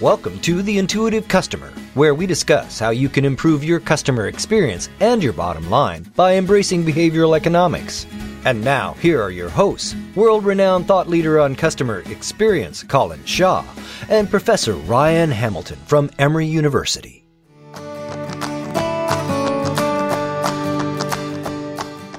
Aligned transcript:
Welcome 0.00 0.40
to 0.40 0.60
The 0.60 0.78
Intuitive 0.78 1.28
Customer, 1.28 1.72
where 1.94 2.16
we 2.16 2.26
discuss 2.26 2.80
how 2.80 2.90
you 2.90 3.08
can 3.08 3.24
improve 3.24 3.62
your 3.62 3.78
customer 3.78 4.26
experience 4.26 4.88
and 4.98 5.22
your 5.22 5.32
bottom 5.32 5.70
line 5.70 6.02
by 6.16 6.34
embracing 6.34 6.82
behavioral 6.82 7.36
economics. 7.36 8.04
And 8.44 8.64
now, 8.64 8.94
here 8.94 9.22
are 9.22 9.30
your 9.30 9.48
hosts 9.48 9.94
world 10.16 10.44
renowned 10.44 10.88
thought 10.88 11.08
leader 11.08 11.38
on 11.38 11.54
customer 11.54 12.00
experience, 12.10 12.82
Colin 12.82 13.24
Shaw, 13.24 13.64
and 14.08 14.28
Professor 14.28 14.72
Ryan 14.74 15.30
Hamilton 15.30 15.78
from 15.86 16.10
Emory 16.18 16.46
University. 16.46 17.24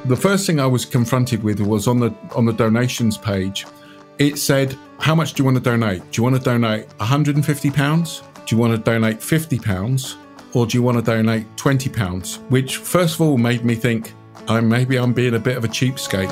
The 0.05 0.17
first 0.17 0.47
thing 0.47 0.61
I 0.61 0.65
was 0.65 0.85
confronted 0.85 1.43
with 1.43 1.59
was 1.59 1.89
on 1.89 1.99
the 1.99 2.15
on 2.35 2.45
the 2.45 2.53
donations 2.53 3.17
page 3.17 3.65
it 4.17 4.37
said, 4.37 4.77
How 4.99 5.15
much 5.15 5.33
do 5.33 5.41
you 5.41 5.45
want 5.45 5.57
to 5.57 5.63
donate? 5.63 5.99
Do 6.11 6.19
you 6.19 6.23
want 6.23 6.35
to 6.35 6.41
donate 6.41 6.87
£150? 6.97 8.45
Do 8.45 8.55
you 8.55 8.59
want 8.59 8.75
to 8.75 8.77
donate 8.77 9.19
£50? 9.19 10.15
Or 10.53 10.65
do 10.65 10.77
you 10.77 10.83
want 10.83 10.97
to 10.97 11.03
donate 11.03 11.53
£20? 11.57 12.49
Which, 12.49 12.77
first 12.77 13.15
of 13.15 13.21
all, 13.21 13.37
made 13.37 13.65
me 13.65 13.75
think, 13.75 14.13
oh, 14.47 14.61
maybe 14.61 14.97
I'm 14.97 15.13
being 15.13 15.35
a 15.35 15.39
bit 15.39 15.57
of 15.57 15.65
a 15.65 15.67
cheapskate. 15.67 16.31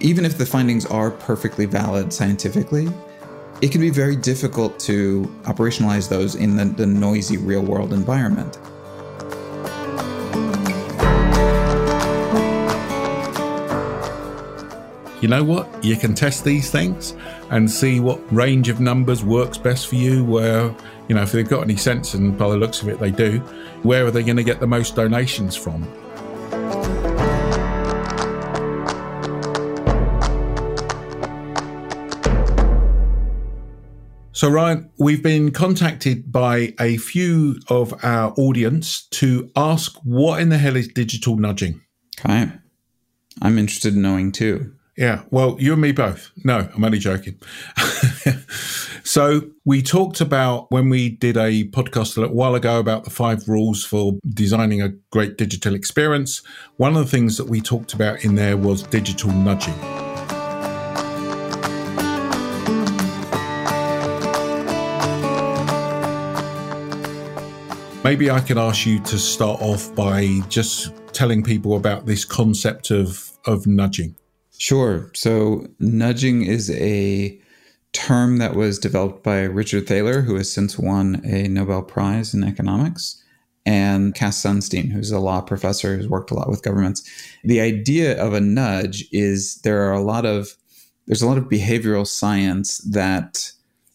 Even 0.00 0.24
if 0.24 0.36
the 0.36 0.44
findings 0.44 0.84
are 0.86 1.10
perfectly 1.10 1.64
valid 1.64 2.12
scientifically, 2.12 2.88
it 3.62 3.70
can 3.70 3.80
be 3.80 3.90
very 3.90 4.16
difficult 4.16 4.78
to 4.80 5.22
operationalize 5.44 6.08
those 6.08 6.34
in 6.34 6.56
the, 6.56 6.64
the 6.64 6.86
noisy 6.86 7.36
real 7.38 7.62
world 7.62 7.92
environment. 7.92 8.58
You 15.22 15.28
know 15.28 15.44
what? 15.44 15.84
You 15.84 15.94
can 15.94 16.14
test 16.14 16.44
these 16.44 16.68
things 16.68 17.14
and 17.50 17.70
see 17.70 18.00
what 18.00 18.20
range 18.32 18.68
of 18.68 18.80
numbers 18.80 19.22
works 19.22 19.56
best 19.56 19.86
for 19.86 19.94
you. 19.94 20.24
Where, 20.24 20.74
you 21.06 21.14
know, 21.14 21.22
if 21.22 21.30
they've 21.30 21.48
got 21.48 21.62
any 21.62 21.76
sense, 21.76 22.14
and 22.14 22.36
by 22.36 22.48
the 22.48 22.56
looks 22.56 22.82
of 22.82 22.88
it, 22.88 22.98
they 22.98 23.12
do, 23.12 23.38
where 23.84 24.04
are 24.04 24.10
they 24.10 24.24
going 24.24 24.36
to 24.36 24.42
get 24.42 24.58
the 24.58 24.66
most 24.66 24.96
donations 24.96 25.54
from? 25.54 25.84
So, 34.32 34.50
Ryan, 34.50 34.90
we've 34.98 35.22
been 35.22 35.52
contacted 35.52 36.32
by 36.32 36.74
a 36.80 36.96
few 36.96 37.60
of 37.68 37.94
our 38.02 38.34
audience 38.36 39.06
to 39.10 39.52
ask 39.54 39.94
what 40.02 40.40
in 40.40 40.48
the 40.48 40.58
hell 40.58 40.74
is 40.74 40.88
digital 40.88 41.36
nudging? 41.36 41.80
Okay. 42.18 42.50
I'm 43.40 43.56
interested 43.56 43.94
in 43.94 44.02
knowing 44.02 44.32
too. 44.32 44.74
Yeah, 44.96 45.22
well, 45.30 45.56
you 45.58 45.72
and 45.72 45.80
me 45.80 45.92
both. 45.92 46.30
No, 46.44 46.68
I'm 46.74 46.84
only 46.84 46.98
joking. 46.98 47.40
so, 49.02 49.42
we 49.64 49.80
talked 49.80 50.20
about 50.20 50.70
when 50.70 50.90
we 50.90 51.08
did 51.08 51.38
a 51.38 51.64
podcast 51.68 52.18
a 52.18 52.20
little 52.20 52.36
while 52.36 52.54
ago 52.54 52.78
about 52.78 53.04
the 53.04 53.10
five 53.10 53.48
rules 53.48 53.84
for 53.84 54.18
designing 54.28 54.82
a 54.82 54.90
great 55.10 55.38
digital 55.38 55.74
experience. 55.74 56.42
One 56.76 56.94
of 56.94 57.04
the 57.04 57.10
things 57.10 57.38
that 57.38 57.48
we 57.48 57.62
talked 57.62 57.94
about 57.94 58.22
in 58.22 58.34
there 58.34 58.58
was 58.58 58.82
digital 58.82 59.30
nudging. 59.30 59.78
Maybe 68.04 68.30
I 68.30 68.40
could 68.40 68.58
ask 68.58 68.84
you 68.84 68.98
to 69.04 69.16
start 69.16 69.62
off 69.62 69.94
by 69.94 70.40
just 70.48 70.92
telling 71.14 71.42
people 71.42 71.76
about 71.76 72.04
this 72.04 72.26
concept 72.26 72.90
of, 72.90 73.30
of 73.46 73.66
nudging. 73.66 74.16
Sure. 74.62 75.10
So, 75.12 75.66
nudging 75.80 76.42
is 76.42 76.70
a 76.70 77.36
term 77.92 78.38
that 78.38 78.54
was 78.54 78.78
developed 78.78 79.24
by 79.24 79.40
Richard 79.40 79.88
Thaler, 79.88 80.20
who 80.20 80.36
has 80.36 80.52
since 80.52 80.78
won 80.78 81.20
a 81.24 81.48
Nobel 81.48 81.82
Prize 81.82 82.32
in 82.32 82.44
economics, 82.44 83.20
and 83.66 84.14
Cass 84.14 84.40
Sunstein, 84.40 84.92
who's 84.92 85.10
a 85.10 85.18
law 85.18 85.40
professor 85.40 85.96
who's 85.96 86.06
worked 86.08 86.30
a 86.30 86.34
lot 86.34 86.48
with 86.48 86.62
governments. 86.62 87.02
The 87.42 87.60
idea 87.60 88.16
of 88.24 88.34
a 88.34 88.40
nudge 88.40 89.04
is 89.10 89.56
there 89.64 89.82
are 89.82 89.94
a 89.94 90.00
lot 90.00 90.24
of 90.24 90.56
there's 91.08 91.22
a 91.22 91.26
lot 91.26 91.38
of 91.38 91.48
behavioral 91.48 92.06
science 92.06 92.78
that 92.88 93.50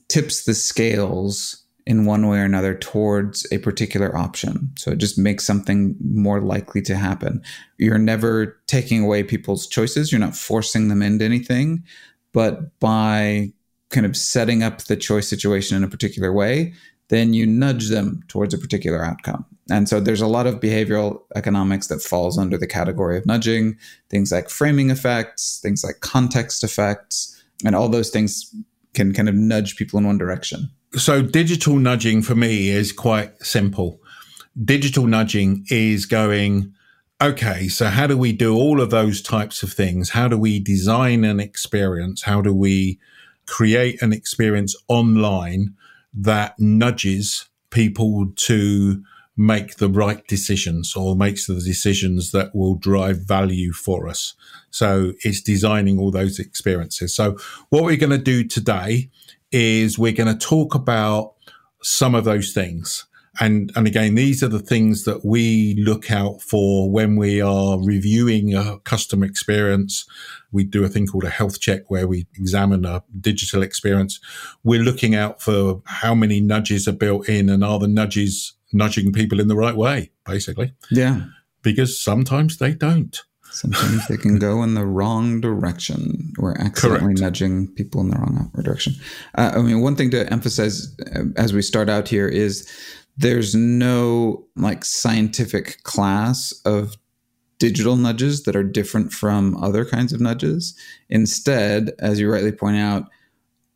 tips 0.09 0.43
the 0.43 0.53
scales 0.53 1.63
in 1.87 2.05
one 2.05 2.27
way 2.27 2.39
or 2.39 2.43
another 2.43 2.75
towards 2.75 3.47
a 3.51 3.57
particular 3.59 4.15
option. 4.15 4.69
So 4.77 4.91
it 4.91 4.97
just 4.97 5.17
makes 5.17 5.47
something 5.47 5.95
more 6.03 6.41
likely 6.41 6.81
to 6.81 6.97
happen. 6.97 7.41
You're 7.77 7.97
never 7.97 8.59
taking 8.67 9.05
away 9.05 9.23
people's 9.23 9.67
choices, 9.67 10.11
you're 10.11 10.19
not 10.19 10.35
forcing 10.35 10.89
them 10.89 11.01
into 11.01 11.23
anything, 11.23 11.85
but 12.33 12.77
by 12.81 13.53
kind 13.89 14.05
of 14.05 14.17
setting 14.17 14.63
up 14.63 14.83
the 14.83 14.97
choice 14.97 15.29
situation 15.29 15.77
in 15.77 15.83
a 15.83 15.87
particular 15.87 16.33
way, 16.33 16.73
then 17.07 17.33
you 17.33 17.45
nudge 17.45 17.87
them 17.87 18.21
towards 18.27 18.53
a 18.53 18.57
particular 18.57 19.01
outcome. 19.01 19.45
And 19.71 19.87
so 19.87 20.01
there's 20.01 20.19
a 20.19 20.27
lot 20.27 20.45
of 20.45 20.59
behavioral 20.59 21.21
economics 21.37 21.87
that 21.87 22.01
falls 22.01 22.37
under 22.37 22.57
the 22.57 22.67
category 22.67 23.17
of 23.17 23.25
nudging, 23.25 23.77
things 24.09 24.29
like 24.29 24.49
framing 24.49 24.89
effects, 24.89 25.59
things 25.63 25.85
like 25.85 26.01
context 26.01 26.65
effects, 26.65 27.41
and 27.63 27.75
all 27.75 27.87
those 27.87 28.09
things 28.09 28.53
can 28.93 29.13
kind 29.13 29.29
of 29.29 29.35
nudge 29.35 29.77
people 29.77 29.97
in 29.99 30.05
one 30.05 30.17
direction. 30.17 30.69
So, 30.97 31.21
digital 31.21 31.75
nudging 31.77 32.23
for 32.23 32.33
me 32.33 32.69
is 32.69 32.91
quite 32.91 33.37
simple. 33.45 33.99
Digital 34.65 35.05
nudging 35.05 35.63
is 35.69 36.07
going, 36.07 36.73
okay, 37.21 37.67
so 37.67 37.85
how 37.85 38.07
do 38.07 38.17
we 38.17 38.31
do 38.31 38.55
all 38.55 38.81
of 38.81 38.89
those 38.89 39.21
types 39.21 39.61
of 39.61 39.71
things? 39.71 40.09
How 40.09 40.27
do 40.27 40.39
we 40.39 40.59
design 40.59 41.23
an 41.23 41.39
experience? 41.39 42.23
How 42.23 42.41
do 42.41 42.51
we 42.51 42.99
create 43.45 44.01
an 44.01 44.11
experience 44.11 44.75
online 44.87 45.75
that 46.15 46.59
nudges 46.59 47.47
people 47.69 48.31
to 48.35 49.03
make 49.37 49.75
the 49.75 49.89
right 49.89 50.25
decisions 50.27 50.95
or 50.95 51.15
makes 51.15 51.45
the 51.45 51.61
decisions 51.61 52.31
that 52.31 52.55
will 52.55 52.73
drive 52.73 53.19
value 53.19 53.71
for 53.71 54.07
us. 54.07 54.33
So 54.71 55.13
it's 55.19 55.41
designing 55.41 55.99
all 55.99 56.09
those 56.09 56.39
experiences. 56.39 57.15
So 57.15 57.37
what 57.69 57.83
we're 57.83 57.97
going 57.97 58.09
to 58.09 58.17
do 58.17 58.43
today 58.43 59.11
is 59.51 59.97
we're 59.97 60.11
going 60.11 60.37
to 60.37 60.45
talk 60.47 60.75
about 60.75 61.33
some 61.81 62.15
of 62.15 62.25
those 62.25 62.53
things. 62.53 63.05
And, 63.39 63.71
and 63.75 63.85
again, 63.85 64.15
these 64.15 64.41
are 64.41 64.47
the 64.47 64.59
things 64.59 65.03
that 65.03 65.23
we 65.23 65.75
look 65.75 66.11
out 66.11 66.41
for 66.41 66.89
when 66.89 67.15
we 67.15 67.39
are 67.39 67.79
reviewing 67.79 68.55
a 68.55 68.79
customer 68.79 69.25
experience. 69.25 70.05
We 70.51 70.63
do 70.63 70.83
a 70.83 70.89
thing 70.89 71.05
called 71.05 71.23
a 71.23 71.29
health 71.29 71.59
check 71.59 71.89
where 71.89 72.07
we 72.07 72.25
examine 72.35 72.83
a 72.83 73.03
digital 73.19 73.61
experience. 73.61 74.19
We're 74.63 74.81
looking 74.81 75.13
out 75.13 75.39
for 75.41 75.83
how 75.85 76.15
many 76.15 76.41
nudges 76.41 76.87
are 76.87 76.93
built 76.93 77.29
in 77.29 77.49
and 77.49 77.63
are 77.63 77.77
the 77.77 77.87
nudges 77.87 78.53
nudging 78.73 79.13
people 79.13 79.39
in 79.39 79.47
the 79.47 79.55
right 79.55 79.75
way, 79.75 80.11
basically. 80.25 80.73
Yeah. 80.89 81.25
Because 81.61 82.01
sometimes 82.01 82.57
they 82.57 82.73
don't. 82.73 83.21
Sometimes 83.51 84.07
they 84.07 84.17
can 84.17 84.39
go 84.39 84.61
in 84.63 84.73
the 84.73 84.85
wrong 84.85 85.41
direction. 85.41 86.33
We're 86.37 86.55
accidentally 86.55 87.15
Correct. 87.15 87.21
nudging 87.21 87.67
people 87.69 88.01
in 88.01 88.09
the 88.09 88.17
wrong 88.17 88.51
direction. 88.63 88.93
Uh, 89.35 89.53
I 89.55 89.61
mean, 89.61 89.81
one 89.81 89.95
thing 89.95 90.11
to 90.11 90.31
emphasize 90.31 90.95
uh, 91.15 91.23
as 91.35 91.53
we 91.53 91.61
start 91.61 91.89
out 91.89 92.07
here 92.07 92.27
is 92.27 92.69
there's 93.17 93.55
no 93.55 94.45
like 94.55 94.85
scientific 94.85 95.81
class 95.83 96.53
of 96.65 96.95
digital 97.59 97.95
nudges 97.95 98.43
that 98.43 98.55
are 98.55 98.63
different 98.63 99.11
from 99.11 99.57
other 99.57 99.83
kinds 99.83 100.13
of 100.13 100.21
nudges. 100.21 100.77
Instead, 101.09 101.91
as 101.99 102.19
you 102.19 102.31
rightly 102.31 102.51
point 102.51 102.77
out, 102.77 103.05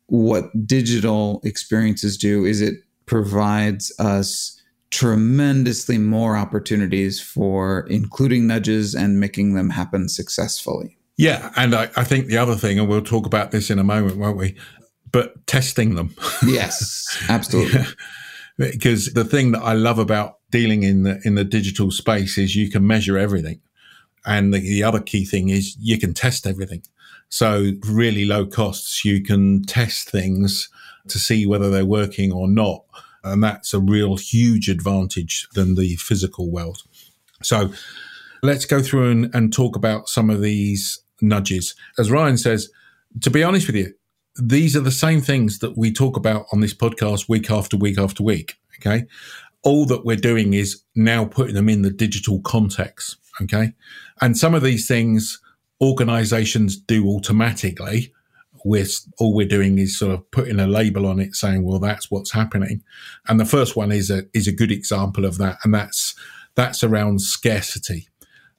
what 0.06 0.66
digital 0.66 1.40
experiences 1.44 2.16
do 2.16 2.44
is 2.44 2.60
it 2.60 2.76
provides 3.06 3.92
us 3.98 4.61
tremendously 4.92 5.96
more 5.96 6.36
opportunities 6.36 7.18
for 7.20 7.86
including 7.88 8.46
nudges 8.46 8.94
and 8.94 9.18
making 9.18 9.54
them 9.54 9.70
happen 9.70 10.06
successfully. 10.08 10.98
Yeah. 11.16 11.50
And 11.56 11.74
I, 11.74 11.90
I, 11.96 12.04
think 12.04 12.26
the 12.26 12.36
other 12.36 12.54
thing, 12.54 12.78
and 12.78 12.88
we'll 12.88 13.00
talk 13.00 13.24
about 13.24 13.50
this 13.50 13.70
in 13.70 13.78
a 13.78 13.84
moment, 13.84 14.18
won't 14.18 14.36
we? 14.36 14.54
But 15.10 15.46
testing 15.46 15.94
them. 15.94 16.14
yes, 16.46 17.24
absolutely. 17.28 17.80
yeah. 17.80 17.86
Because 18.58 19.14
the 19.14 19.24
thing 19.24 19.52
that 19.52 19.62
I 19.62 19.72
love 19.72 19.98
about 19.98 20.38
dealing 20.50 20.82
in 20.82 21.04
the 21.04 21.20
in 21.24 21.34
the 21.36 21.44
digital 21.44 21.90
space 21.90 22.36
is 22.36 22.54
you 22.54 22.70
can 22.70 22.86
measure 22.86 23.16
everything. 23.16 23.60
And 24.26 24.52
the, 24.52 24.60
the 24.60 24.82
other 24.82 25.00
key 25.00 25.24
thing 25.24 25.48
is 25.48 25.74
you 25.80 25.98
can 25.98 26.12
test 26.12 26.46
everything. 26.46 26.82
So 27.30 27.72
really 27.88 28.26
low 28.26 28.44
costs, 28.46 29.06
you 29.06 29.22
can 29.22 29.62
test 29.64 30.10
things 30.10 30.68
to 31.08 31.18
see 31.18 31.46
whether 31.46 31.70
they're 31.70 31.86
working 31.86 32.30
or 32.30 32.46
not 32.46 32.84
and 33.24 33.42
that's 33.42 33.72
a 33.74 33.80
real 33.80 34.16
huge 34.16 34.68
advantage 34.68 35.46
than 35.54 35.74
the 35.74 35.96
physical 35.96 36.50
world. 36.50 36.82
So 37.42 37.72
let's 38.42 38.64
go 38.64 38.82
through 38.82 39.10
and, 39.10 39.34
and 39.34 39.52
talk 39.52 39.76
about 39.76 40.08
some 40.08 40.30
of 40.30 40.42
these 40.42 41.02
nudges. 41.20 41.74
As 41.98 42.10
Ryan 42.10 42.38
says, 42.38 42.70
to 43.20 43.30
be 43.30 43.42
honest 43.42 43.66
with 43.66 43.76
you, 43.76 43.94
these 44.36 44.76
are 44.76 44.80
the 44.80 44.90
same 44.90 45.20
things 45.20 45.58
that 45.58 45.76
we 45.76 45.92
talk 45.92 46.16
about 46.16 46.46
on 46.52 46.60
this 46.60 46.74
podcast 46.74 47.28
week 47.28 47.50
after 47.50 47.76
week 47.76 47.98
after 47.98 48.22
week. 48.22 48.54
Okay. 48.78 49.04
All 49.62 49.86
that 49.86 50.04
we're 50.04 50.16
doing 50.16 50.54
is 50.54 50.82
now 50.96 51.24
putting 51.24 51.54
them 51.54 51.68
in 51.68 51.82
the 51.82 51.90
digital 51.90 52.40
context. 52.40 53.16
Okay. 53.42 53.74
And 54.20 54.36
some 54.36 54.54
of 54.54 54.62
these 54.62 54.88
things 54.88 55.40
organizations 55.80 56.76
do 56.76 57.08
automatically 57.08 58.12
we're 58.64 58.86
all 59.18 59.34
we're 59.34 59.46
doing 59.46 59.78
is 59.78 59.98
sort 59.98 60.12
of 60.12 60.30
putting 60.30 60.60
a 60.60 60.66
label 60.66 61.06
on 61.06 61.20
it 61.20 61.34
saying, 61.34 61.64
well, 61.64 61.78
that's 61.78 62.10
what's 62.10 62.32
happening. 62.32 62.82
And 63.28 63.38
the 63.40 63.44
first 63.44 63.76
one 63.76 63.92
is 63.92 64.10
a, 64.10 64.24
is 64.34 64.46
a 64.46 64.52
good 64.52 64.70
example 64.70 65.24
of 65.24 65.38
that. 65.38 65.58
And 65.64 65.74
that's, 65.74 66.14
that's 66.54 66.84
around 66.84 67.20
scarcity. 67.22 68.08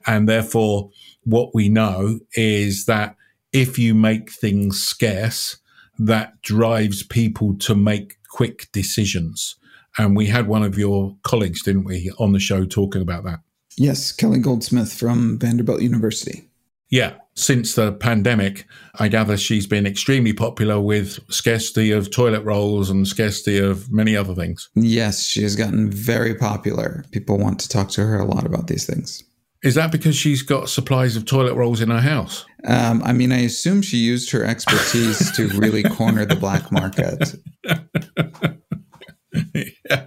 And 0.06 0.28
therefore, 0.28 0.90
what 1.24 1.54
we 1.54 1.70
know 1.70 2.20
is 2.34 2.86
that 2.86 3.16
if 3.52 3.78
you 3.80 3.94
make 3.94 4.32
things 4.32 4.82
scarce, 4.82 5.58
that 6.00 6.42
drives 6.42 7.04
people 7.04 7.56
to 7.60 7.76
make 7.76 8.18
quick 8.30 8.68
decisions. 8.72 9.56
And 9.98 10.18
we 10.18 10.26
had 10.26 10.48
one 10.48 10.64
of 10.64 10.78
your 10.78 11.16
colleagues, 11.24 11.62
didn't 11.62 11.84
we, 11.84 12.12
on 12.18 12.32
the 12.32 12.40
show 12.40 12.66
talking 12.66 13.02
about 13.02 13.24
that? 13.26 13.40
Yes, 13.78 14.12
Kelly 14.12 14.40
Goldsmith 14.40 14.92
from 14.92 15.40
Vanderbilt 15.40 15.82
University. 15.82 16.50
Yeah. 16.94 17.16
Since 17.34 17.74
the 17.74 17.92
pandemic, 17.92 18.68
I 19.00 19.08
gather 19.08 19.36
she's 19.36 19.66
been 19.66 19.88
extremely 19.88 20.32
popular 20.32 20.80
with 20.80 21.20
scarcity 21.34 21.90
of 21.90 22.12
toilet 22.12 22.44
rolls 22.44 22.92
and 22.92 23.08
scarcity 23.08 23.58
of 23.58 23.92
many 23.92 24.16
other 24.16 24.36
things. 24.36 24.70
Yes, 24.76 25.24
she 25.24 25.42
has 25.42 25.56
gotten 25.56 25.90
very 25.90 26.36
popular. 26.36 27.04
People 27.10 27.40
want 27.40 27.60
to 27.62 27.70
talk 27.70 27.90
to 27.94 28.06
her 28.06 28.20
a 28.20 28.26
lot 28.26 28.46
about 28.46 28.68
these 28.68 28.86
things. 28.86 29.24
Is 29.64 29.74
that 29.74 29.92
because 29.92 30.16
she's 30.16 30.44
got 30.44 30.70
supplies 30.70 31.16
of 31.16 31.26
toilet 31.26 31.56
rolls 31.56 31.82
in 31.82 31.90
her 31.90 32.00
house? 32.00 32.46
Um, 32.66 33.02
I 33.04 33.12
mean, 33.12 33.32
I 33.32 33.40
assume 33.40 33.82
she 33.82 33.98
used 33.98 34.30
her 34.30 34.46
expertise 34.46 35.32
to 35.32 35.48
really 35.58 35.82
corner 35.82 36.26
the 36.26 36.36
black 36.36 36.72
market. 36.72 37.34
yeah, 39.90 40.06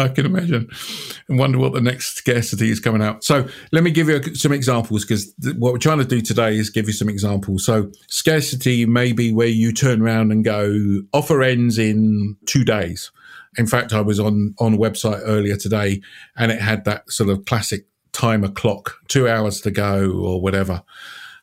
I 0.00 0.08
can 0.08 0.26
imagine. 0.26 0.68
And 1.28 1.38
wonder 1.38 1.58
what 1.58 1.72
the 1.72 1.80
next 1.80 2.16
scarcity 2.16 2.70
is 2.70 2.80
coming 2.80 3.02
out. 3.02 3.24
So 3.24 3.46
let 3.72 3.82
me 3.82 3.90
give 3.90 4.08
you 4.08 4.34
some 4.34 4.52
examples 4.52 5.04
because 5.04 5.32
th- 5.34 5.56
what 5.56 5.72
we're 5.72 5.78
trying 5.78 5.98
to 5.98 6.04
do 6.04 6.20
today 6.20 6.56
is 6.56 6.70
give 6.70 6.86
you 6.86 6.92
some 6.92 7.08
examples. 7.08 7.64
So 7.64 7.90
scarcity 8.08 8.86
may 8.86 9.12
be 9.12 9.32
where 9.32 9.46
you 9.46 9.72
turn 9.72 10.02
around 10.02 10.32
and 10.32 10.44
go, 10.44 11.02
offer 11.12 11.42
ends 11.42 11.78
in 11.78 12.36
two 12.46 12.64
days. 12.64 13.10
In 13.58 13.66
fact, 13.66 13.92
I 13.92 14.00
was 14.00 14.20
on 14.20 14.54
on 14.58 14.74
a 14.74 14.78
website 14.78 15.20
earlier 15.24 15.56
today, 15.56 16.00
and 16.36 16.52
it 16.52 16.60
had 16.60 16.84
that 16.84 17.10
sort 17.10 17.30
of 17.30 17.44
classic 17.46 17.86
timer 18.12 18.48
clock, 18.48 18.94
two 19.08 19.28
hours 19.28 19.60
to 19.62 19.70
go 19.70 20.10
or 20.12 20.40
whatever. 20.40 20.82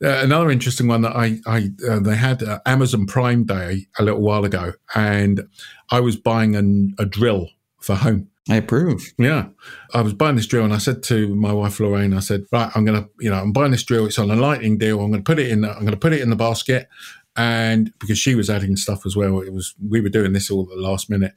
Uh, 0.03 0.19
another 0.21 0.51
interesting 0.51 0.88
one 0.88 1.01
that 1.01 1.15
I, 1.15 1.39
I 1.48 1.69
uh, 1.89 2.00
they 2.00 2.15
had 2.15 2.44
uh, 2.44 2.60
Amazon 2.65 3.07
Prime 3.07 3.45
Day 3.45 3.88
a 3.98 4.03
little 4.03 4.21
while 4.21 4.45
ago, 4.45 4.74
and 4.94 5.48
I 5.89 6.00
was 6.00 6.15
buying 6.15 6.56
an, 6.56 6.94
a 7.00 7.06
drill 7.06 7.50
for 7.80 7.95
home. 7.95 8.30
I 8.49 8.57
approve. 8.57 9.13
Yeah, 9.17 9.47
I 9.94 10.01
was 10.01 10.13
buying 10.13 10.35
this 10.35 10.47
drill, 10.47 10.63
and 10.63 10.73
I 10.73 10.77
said 10.77 11.03
to 11.03 11.35
my 11.35 11.51
wife 11.53 11.79
Lorraine, 11.79 12.13
I 12.13 12.19
said, 12.19 12.45
"Right, 12.51 12.71
I'm 12.75 12.85
gonna, 12.85 13.07
you 13.19 13.29
know, 13.29 13.38
I'm 13.38 13.51
buying 13.51 13.71
this 13.71 13.83
drill. 13.83 14.05
It's 14.05 14.19
on 14.19 14.31
a 14.31 14.35
lightning 14.35 14.77
deal. 14.77 14.99
I'm 15.01 15.11
gonna 15.11 15.23
put 15.23 15.39
it 15.39 15.49
in. 15.49 15.65
I'm 15.65 15.83
gonna 15.83 15.97
put 15.97 16.13
it 16.13 16.21
in 16.21 16.29
the 16.29 16.35
basket." 16.35 16.88
And 17.35 17.94
because 17.99 18.17
she 18.17 18.33
was 18.35 18.49
adding 18.49 18.75
stuff 18.77 19.05
as 19.05 19.15
well, 19.15 19.41
it 19.41 19.53
was 19.53 19.75
we 19.88 20.01
were 20.01 20.09
doing 20.09 20.33
this 20.33 20.49
all 20.49 20.63
at 20.63 20.69
the 20.69 20.81
last 20.81 21.09
minute, 21.09 21.33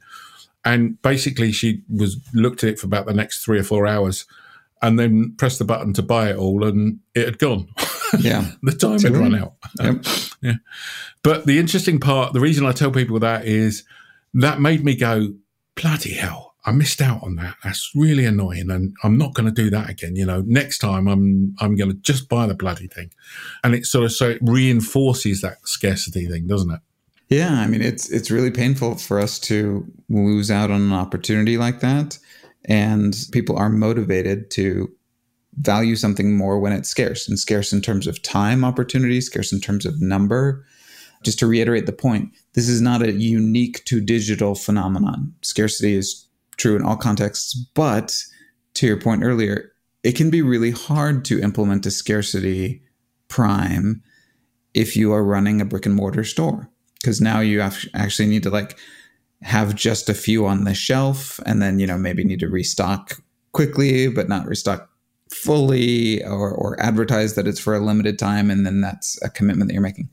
and 0.65 1.01
basically 1.01 1.51
she 1.51 1.83
was 1.89 2.17
looked 2.33 2.63
at 2.63 2.71
it 2.71 2.79
for 2.79 2.87
about 2.87 3.05
the 3.05 3.13
next 3.13 3.43
three 3.43 3.59
or 3.59 3.63
four 3.63 3.85
hours, 3.85 4.25
and 4.81 4.97
then 4.97 5.35
pressed 5.37 5.59
the 5.59 5.65
button 5.65 5.93
to 5.93 6.01
buy 6.01 6.29
it 6.29 6.37
all, 6.37 6.63
and 6.65 6.99
it 7.13 7.25
had 7.25 7.37
gone. 7.39 7.67
Yeah. 8.19 8.51
the 8.61 8.73
time 8.73 8.99
had 8.99 9.15
run 9.15 9.35
out. 9.35 9.53
Yep. 9.79 10.05
yeah. 10.41 10.53
But 11.23 11.45
the 11.45 11.59
interesting 11.59 11.97
part, 11.97 12.33
the 12.33 12.41
reason 12.41 12.65
I 12.65 12.73
tell 12.73 12.91
people 12.91 13.17
that 13.19 13.45
is 13.45 13.85
that 14.33 14.59
made 14.59 14.83
me 14.83 14.95
go, 14.95 15.33
bloody 15.75 16.13
hell, 16.13 16.50
I 16.63 16.71
missed 16.71 17.01
out 17.01 17.23
on 17.23 17.35
that. 17.37 17.55
That's 17.63 17.91
really 17.95 18.25
annoying. 18.25 18.69
And 18.69 18.95
I'm 19.03 19.17
not 19.17 19.33
going 19.33 19.47
to 19.47 19.51
do 19.51 19.69
that 19.71 19.89
again. 19.89 20.15
You 20.15 20.25
know, 20.25 20.43
next 20.45 20.77
time 20.77 21.07
I'm, 21.07 21.55
I'm 21.59 21.75
going 21.75 21.89
to 21.89 21.97
just 21.97 22.29
buy 22.29 22.45
the 22.45 22.53
bloody 22.53 22.87
thing. 22.87 23.11
And 23.63 23.73
it 23.73 23.85
sort 23.85 24.05
of, 24.05 24.11
so 24.11 24.29
it 24.29 24.39
reinforces 24.41 25.41
that 25.41 25.67
scarcity 25.67 26.27
thing, 26.27 26.45
doesn't 26.45 26.71
it? 26.71 26.79
Yeah. 27.29 27.61
I 27.61 27.67
mean, 27.67 27.81
it's, 27.81 28.09
it's 28.11 28.29
really 28.29 28.51
painful 28.51 28.95
for 28.95 29.19
us 29.19 29.39
to 29.39 29.85
lose 30.09 30.51
out 30.51 30.69
on 30.69 30.81
an 30.81 30.93
opportunity 30.93 31.57
like 31.57 31.79
that. 31.79 32.19
And 32.65 33.15
people 33.31 33.57
are 33.57 33.69
motivated 33.69 34.51
to 34.51 34.91
value 35.55 35.95
something 35.95 36.37
more 36.37 36.59
when 36.59 36.73
it's 36.73 36.89
scarce 36.89 37.27
and 37.27 37.39
scarce 37.39 37.73
in 37.73 37.81
terms 37.81 38.05
of 38.05 38.21
time 38.21 38.63
opportunity, 38.63 39.19
scarce 39.19 39.51
in 39.51 39.59
terms 39.59 39.85
of 39.85 39.99
number. 39.99 40.63
Just 41.23 41.39
to 41.39 41.47
reiterate 41.47 41.85
the 41.85 41.91
point, 41.91 42.31
this 42.53 42.67
is 42.67 42.81
not 42.81 43.01
a 43.01 43.11
unique 43.11 43.83
to 43.85 44.01
digital 44.01 44.55
phenomenon. 44.55 45.33
Scarcity 45.41 45.95
is 45.95 46.27
true 46.61 46.75
in 46.75 46.83
all 46.83 46.95
contexts, 46.95 47.53
but 47.73 48.15
to 48.75 48.87
your 48.87 48.99
point 48.99 49.23
earlier, 49.23 49.71
it 50.03 50.13
can 50.13 50.29
be 50.29 50.41
really 50.41 50.71
hard 50.71 51.25
to 51.25 51.41
implement 51.41 51.85
a 51.85 51.91
scarcity 51.91 52.81
prime 53.27 54.01
if 54.73 54.95
you 54.95 55.11
are 55.11 55.23
running 55.23 55.59
a 55.59 55.65
brick 55.65 55.85
and 55.85 55.95
mortar 55.95 56.23
store 56.23 56.69
because 57.01 57.19
now 57.19 57.39
you 57.39 57.61
actually 57.61 58.27
need 58.27 58.43
to 58.43 58.49
like 58.49 58.77
have 59.41 59.75
just 59.75 60.07
a 60.07 60.13
few 60.13 60.45
on 60.45 60.65
the 60.65 60.73
shelf 60.73 61.39
and 61.45 61.61
then 61.61 61.79
you 61.79 61.87
know 61.87 61.97
maybe 61.97 62.23
need 62.23 62.39
to 62.39 62.49
restock 62.49 63.21
quickly 63.53 64.07
but 64.07 64.29
not 64.29 64.45
restock 64.45 64.89
fully 65.29 66.23
or, 66.25 66.51
or 66.51 66.79
advertise 66.81 67.35
that 67.35 67.47
it's 67.47 67.59
for 67.59 67.73
a 67.73 67.79
limited 67.79 68.19
time 68.19 68.51
and 68.51 68.65
then 68.65 68.81
that's 68.81 69.21
a 69.23 69.29
commitment 69.29 69.69
that 69.69 69.73
you're 69.73 69.81
making. 69.81 70.09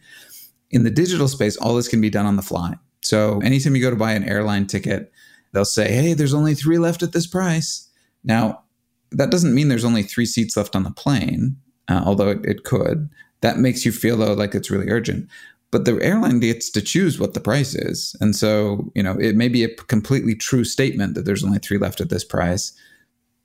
In 0.71 0.85
the 0.85 0.91
digital 0.91 1.29
space 1.29 1.57
all 1.57 1.75
this 1.75 1.89
can 1.89 2.01
be 2.01 2.11
done 2.11 2.27
on 2.27 2.37
the 2.37 2.43
fly. 2.43 2.75
So 3.03 3.41
anytime 3.41 3.75
you 3.75 3.83
go 3.83 3.91
to 3.91 3.97
buy 3.97 4.13
an 4.13 4.25
airline 4.25 4.67
ticket 4.67 5.13
they'll 5.53 5.65
say 5.65 5.93
hey 5.93 6.15
there's 6.15 6.35
only 6.35 6.55
three 6.55 6.79
left 6.79 7.03
at 7.03 7.13
this 7.13 7.27
price. 7.27 7.89
Now 8.25 8.63
that 9.11 9.31
doesn't 9.31 9.55
mean 9.55 9.69
there's 9.69 9.85
only 9.85 10.03
three 10.03 10.27
seats 10.27 10.57
left 10.57 10.77
on 10.77 10.85
the 10.85 10.91
plane 10.91 11.57
uh, 11.89 12.03
although 12.05 12.29
it, 12.29 12.45
it 12.45 12.65
could. 12.65 13.09
That 13.41 13.59
makes 13.59 13.85
you 13.85 13.93
feel 13.93 14.17
though 14.17 14.35
like 14.35 14.55
it's 14.55 14.71
really 14.71 14.91
urgent. 14.91 15.29
But 15.71 15.85
the 15.85 16.01
airline 16.03 16.41
gets 16.41 16.71
to 16.71 16.81
choose 16.81 17.19
what 17.19 17.35
the 17.35 17.41
price 17.41 17.75
is. 17.75 18.17
And 18.21 18.35
so 18.35 18.91
you 18.95 19.03
know 19.03 19.17
it 19.19 19.37
may 19.37 19.49
be 19.49 19.65
a 19.65 19.75
completely 19.75 20.35
true 20.35 20.65
statement 20.65 21.15
that 21.15 21.25
there's 21.25 21.45
only 21.45 21.59
three 21.59 21.79
left 21.79 22.01
at 22.01 22.11
this 22.11 22.25
price 22.25 22.73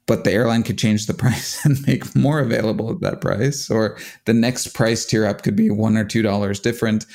but 0.06 0.24
the 0.24 0.32
airline 0.32 0.64
could 0.64 0.78
change 0.78 1.06
the 1.06 1.14
price 1.24 1.64
and 1.66 1.86
make 1.88 2.16
more 2.16 2.40
available 2.40 2.92
at 2.92 3.02
that 3.02 3.22
price 3.22 3.70
or 3.70 3.98
the 4.26 4.34
next 4.34 4.74
price 4.74 5.06
tier 5.06 5.26
up 5.26 5.44
could 5.44 5.56
be 5.56 5.70
one 5.70 5.98
or 5.98 6.04
two 6.04 6.22
dollars 6.22 6.60
different 6.60 7.06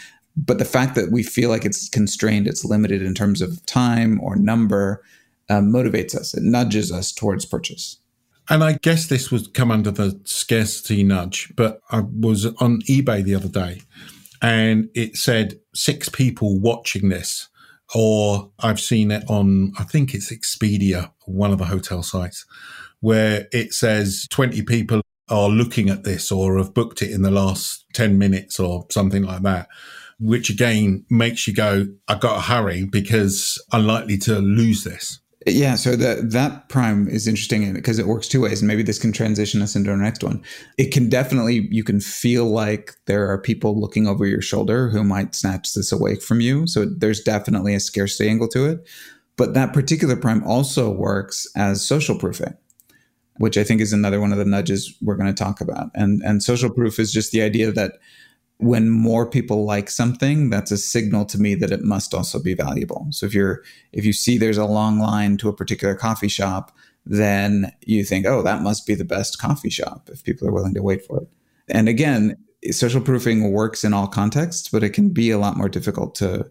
but 0.47 0.59
the 0.59 0.65
fact 0.65 0.95
that 0.95 1.11
we 1.11 1.23
feel 1.23 1.51
like 1.51 1.65
it's 1.65 1.89
constrained 1.89 2.47
it's 2.47 2.65
limited 2.65 3.03
in 3.03 3.15
terms 3.15 3.43
of 3.43 3.65
time 3.67 4.21
or 4.23 4.37
number 4.37 5.03
uh, 5.49 5.61
motivates 5.61 6.15
us. 6.15 6.35
It 6.35 6.43
nudges 6.43 6.93
us 6.93 7.13
towards 7.13 7.47
purchase. 7.47 7.99
And 8.51 8.65
I 8.65 8.75
guess 8.75 9.07
this 9.07 9.31
would 9.31 9.53
come 9.53 9.71
under 9.71 9.91
the 9.91 10.19
scarcity 10.25 11.03
nudge, 11.03 11.53
but 11.57 11.81
I 11.91 12.01
was 12.01 12.47
on 12.47 12.81
eBay 12.83 13.23
the 13.23 13.35
other 13.35 13.49
day 13.49 13.83
and 14.41 14.89
it 14.95 15.17
said 15.17 15.61
six 15.75 16.09
people 16.09 16.59
watching 16.59 17.09
this, 17.09 17.49
or 17.95 18.51
I've 18.61 18.81
seen 18.81 19.11
it 19.11 19.25
on, 19.29 19.73
I 19.79 19.85
think 19.85 20.15
it's 20.15 20.33
Expedia, 20.33 21.11
one 21.27 21.53
of 21.53 21.59
the 21.59 21.67
hotel 21.67 22.03
sites, 22.03 22.47
where 23.01 23.49
it 23.53 23.75
says 23.75 24.27
20 24.31 24.63
people 24.63 25.03
are 25.29 25.49
looking 25.49 25.91
at 25.91 26.05
this 26.05 26.33
or 26.33 26.57
have 26.57 26.73
booked 26.73 27.03
it 27.03 27.11
in 27.11 27.23
the 27.23 27.31
last 27.31 27.85
10 27.93 28.17
minutes 28.17 28.59
or 28.59 28.87
something 28.91 29.25
like 29.25 29.43
that, 29.43 29.69
which 30.21 30.51
again 30.51 31.05
makes 31.11 31.47
you 31.47 31.55
go, 31.55 31.87
I've 32.09 32.21
got 32.21 32.35
to 32.35 32.41
hurry 32.41 32.85
because 32.85 33.63
I'm 33.73 33.87
likely 33.87 34.19
to 34.19 34.39
lose 34.39 34.85
this. 34.85 35.21
Yeah, 35.47 35.77
so 35.77 35.97
that 35.97 36.33
that 36.33 36.69
prime 36.69 37.09
is 37.09 37.27
interesting 37.27 37.73
because 37.73 37.99
it 37.99 38.07
works 38.07 38.29
two 38.29 38.41
ways, 38.41 38.61
and 38.61 38.69
maybe 38.69 38.83
this 38.83 38.99
can 38.99 39.13
transition 39.13 39.63
us 39.63 39.77
into 39.77 39.91
our 39.91 39.97
next 39.97 40.23
one. 40.23 40.43
It 40.77 40.93
can 40.93 41.09
definitely 41.09 41.69
you 41.71 41.85
can 41.85 42.01
feel 42.01 42.47
like 42.47 42.95
there 43.07 43.31
are 43.31 43.39
people 43.39 43.81
looking 43.81 44.07
over 44.07 44.27
your 44.27 44.43
shoulder 44.43 44.91
who 44.91 45.05
might 45.05 45.35
snatch 45.35 45.73
this 45.75 45.93
away 45.93 46.17
from 46.17 46.41
you. 46.41 46.67
So 46.67 46.85
there's 46.85 47.21
definitely 47.21 47.75
a 47.75 47.81
scarcity 47.81 48.29
angle 48.29 48.49
to 48.49 48.67
it. 48.67 48.89
But 49.37 49.55
that 49.55 49.73
particular 49.73 50.17
prime 50.17 50.43
also 50.45 50.91
works 50.91 51.47
as 51.55 51.87
social 51.87 52.19
proofing, 52.19 52.55
which 53.37 53.57
I 53.57 53.63
think 53.63 53.81
is 53.81 53.93
another 53.93 54.21
one 54.21 54.33
of 54.33 54.39
the 54.39 54.45
nudges 54.45 54.93
we're 55.01 55.17
going 55.17 55.33
to 55.33 55.45
talk 55.45 55.61
about. 55.61 55.91
And 55.95 56.21
and 56.25 56.43
social 56.43 56.69
proof 56.69 56.99
is 56.99 57.13
just 57.13 57.31
the 57.31 57.43
idea 57.43 57.71
that 57.73 57.93
when 58.59 58.91
more 58.91 59.29
people 59.29 59.65
like 59.65 59.89
something 59.89 60.51
that's 60.51 60.73
a 60.73 60.77
signal 60.77 61.25
to 61.25 61.39
me 61.39 61.55
that 61.55 61.71
it 61.71 61.83
must 61.83 62.13
also 62.13 62.43
be 62.43 62.55
valuable. 62.55 63.07
So 63.11 63.25
if 63.25 63.33
you're 63.33 63.63
if 63.93 64.05
you 64.05 64.13
see 64.13 64.37
there's 64.37 64.59
a 64.59 64.65
long 64.65 64.99
line 64.99 65.37
to 65.39 65.49
a 65.49 65.55
particular 65.55 65.95
coffee 65.95 66.29
shop 66.29 66.77
then 67.07 67.73
you 67.87 68.05
think 68.05 68.27
oh 68.27 68.43
that 68.43 68.63
must 68.63 68.87
be 68.87 68.95
the 68.95 69.05
best 69.05 69.39
coffee 69.39 69.71
shop 69.71 70.11
if 70.13 70.25
people 70.25 70.47
are 70.47 70.53
willing 70.53 70.75
to 70.75 70.83
wait 70.83 71.05
for 71.07 71.23
it. 71.23 71.29
And 71.69 71.89
again 71.89 72.37
social 72.73 73.01
proofing 73.01 73.53
works 73.53 73.85
in 73.85 73.95
all 73.95 74.09
contexts 74.09 74.69
but 74.69 74.83
it 74.83 74.91
can 74.91 75.11
be 75.11 75.31
a 75.31 75.39
lot 75.39 75.57
more 75.57 75.69
difficult 75.69 76.17
to 76.17 76.51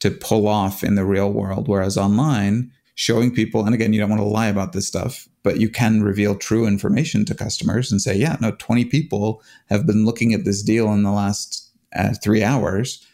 to 0.00 0.10
pull 0.10 0.48
off 0.48 0.82
in 0.82 0.94
the 0.94 1.04
real 1.04 1.30
world. 1.30 1.68
Whereas 1.68 1.98
online 1.98 2.72
showing 2.94 3.34
people 3.34 3.66
and 3.66 3.74
again 3.74 3.92
you 3.92 4.00
don't 4.00 4.10
want 4.10 4.20
to 4.20 4.26
lie 4.26 4.48
about 4.48 4.72
this 4.72 4.86
stuff 4.86 5.28
but 5.44 5.60
you 5.60 5.68
can 5.68 6.02
reveal 6.02 6.34
true 6.34 6.66
information 6.66 7.24
to 7.24 7.34
customers 7.34 7.92
and 7.92 8.02
say 8.02 8.16
yeah 8.16 8.36
no 8.40 8.50
20 8.50 8.86
people 8.86 9.40
have 9.66 9.86
been 9.86 10.04
looking 10.04 10.34
at 10.34 10.44
this 10.44 10.62
deal 10.62 10.92
in 10.92 11.04
the 11.04 11.12
last 11.12 11.64
uh, 11.94 12.12
three 12.22 12.42
hours. 12.42 13.06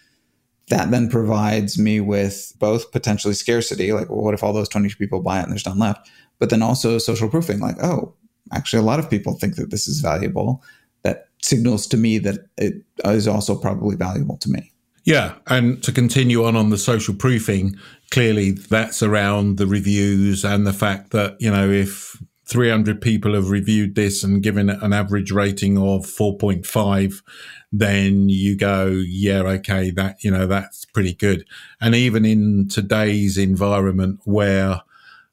That 0.68 0.90
then 0.90 1.10
provides 1.10 1.78
me 1.78 2.00
with 2.00 2.52
both 2.58 2.92
potentially 2.92 3.34
scarcity 3.34 3.92
like 3.92 4.08
well, 4.08 4.22
what 4.22 4.34
if 4.34 4.42
all 4.42 4.52
those 4.52 4.68
20 4.68 4.94
people 4.94 5.20
buy 5.20 5.40
it 5.40 5.42
and 5.42 5.52
there's 5.52 5.66
none 5.66 5.78
left? 5.78 6.08
But 6.38 6.50
then 6.50 6.62
also 6.62 6.98
social 6.98 7.28
proofing 7.28 7.60
like 7.60 7.76
oh 7.82 8.14
actually 8.52 8.80
a 8.80 8.86
lot 8.86 9.00
of 9.00 9.10
people 9.10 9.34
think 9.34 9.56
that 9.56 9.70
this 9.70 9.88
is 9.88 10.00
valuable. 10.00 10.62
That 11.02 11.28
signals 11.42 11.86
to 11.88 11.96
me 11.96 12.18
that 12.18 12.46
it 12.56 12.84
is 13.04 13.26
also 13.26 13.56
probably 13.56 13.96
valuable 13.96 14.36
to 14.38 14.50
me. 14.50 14.72
Yeah. 15.04 15.34
And 15.46 15.82
to 15.82 15.92
continue 15.92 16.44
on 16.44 16.56
on 16.56 16.70
the 16.70 16.78
social 16.78 17.14
proofing, 17.14 17.76
clearly 18.10 18.50
that's 18.50 19.02
around 19.02 19.56
the 19.56 19.66
reviews 19.66 20.44
and 20.44 20.66
the 20.66 20.72
fact 20.72 21.10
that, 21.10 21.36
you 21.40 21.50
know, 21.50 21.70
if 21.70 22.20
300 22.46 23.00
people 23.00 23.34
have 23.34 23.50
reviewed 23.50 23.94
this 23.94 24.24
and 24.24 24.42
given 24.42 24.68
it 24.68 24.82
an 24.82 24.92
average 24.92 25.30
rating 25.30 25.78
of 25.78 26.04
4.5, 26.04 27.22
then 27.70 28.28
you 28.28 28.56
go, 28.56 28.86
yeah, 28.86 29.42
okay, 29.42 29.90
that, 29.92 30.22
you 30.24 30.30
know, 30.30 30.46
that's 30.46 30.84
pretty 30.86 31.14
good. 31.14 31.44
And 31.80 31.94
even 31.94 32.24
in 32.24 32.66
today's 32.68 33.38
environment 33.38 34.20
where 34.24 34.80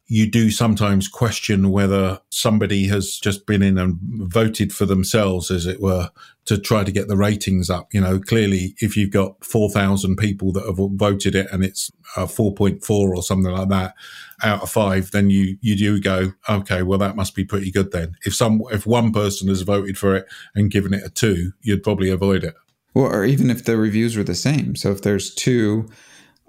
you 0.10 0.30
do 0.30 0.50
sometimes 0.50 1.10
question 1.10 1.70
whether 1.70 2.20
somebody 2.30 2.88
has 2.88 3.20
just 3.20 3.46
been 3.46 3.62
in 3.62 3.78
and 3.78 4.00
voted 4.02 4.72
for 4.72 4.86
themselves, 4.86 5.52
as 5.52 5.66
it 5.66 5.82
were, 5.82 6.10
to 6.46 6.58
try 6.58 6.86
to 6.86 6.94
get 6.94 7.10
the 7.10 7.18
ratings 7.18 7.70
up. 7.70 7.94
You 7.94 8.00
know, 8.00 8.20
clearly, 8.20 8.76
if 8.80 8.96
you've 8.96 9.12
got 9.12 9.44
4,000 9.44 10.16
people 10.16 10.54
that 10.54 10.66
have 10.66 10.78
voted 10.78 11.36
it 11.36 11.48
and 11.52 11.64
it's 11.64 11.92
4.4 12.16 12.90
or 12.90 13.22
something 13.22 13.52
like 13.52 13.68
that 13.68 13.96
out 14.44 14.64
of 14.64 14.70
five, 14.70 15.12
then 15.12 15.30
you, 15.30 15.58
you 15.60 15.76
do 15.76 16.00
go, 16.00 16.32
okay, 16.48 16.84
well, 16.84 17.00
that 17.00 17.18
must 17.18 17.36
be 17.36 17.44
pretty 17.44 17.70
good 17.70 17.92
then. 17.92 18.16
If 18.26 18.34
some, 18.34 18.62
if 18.72 18.86
one 18.88 19.12
person 19.12 19.50
has 19.50 19.64
voted 19.64 19.98
for 19.98 20.16
it 20.16 20.26
and 20.56 20.72
given 20.72 20.94
it 20.94 21.04
a 21.04 21.10
two, 21.10 21.52
you'd 21.62 21.84
probably 21.84 22.10
avoid 22.10 22.46
it. 22.46 22.56
Well, 22.94 23.08
or 23.08 23.26
even 23.26 23.50
if 23.50 23.66
the 23.66 23.76
reviews 23.76 24.16
were 24.16 24.24
the 24.24 24.36
same. 24.36 24.78
So 24.78 24.92
if 24.92 25.02
there's 25.02 25.36
two, 25.36 25.90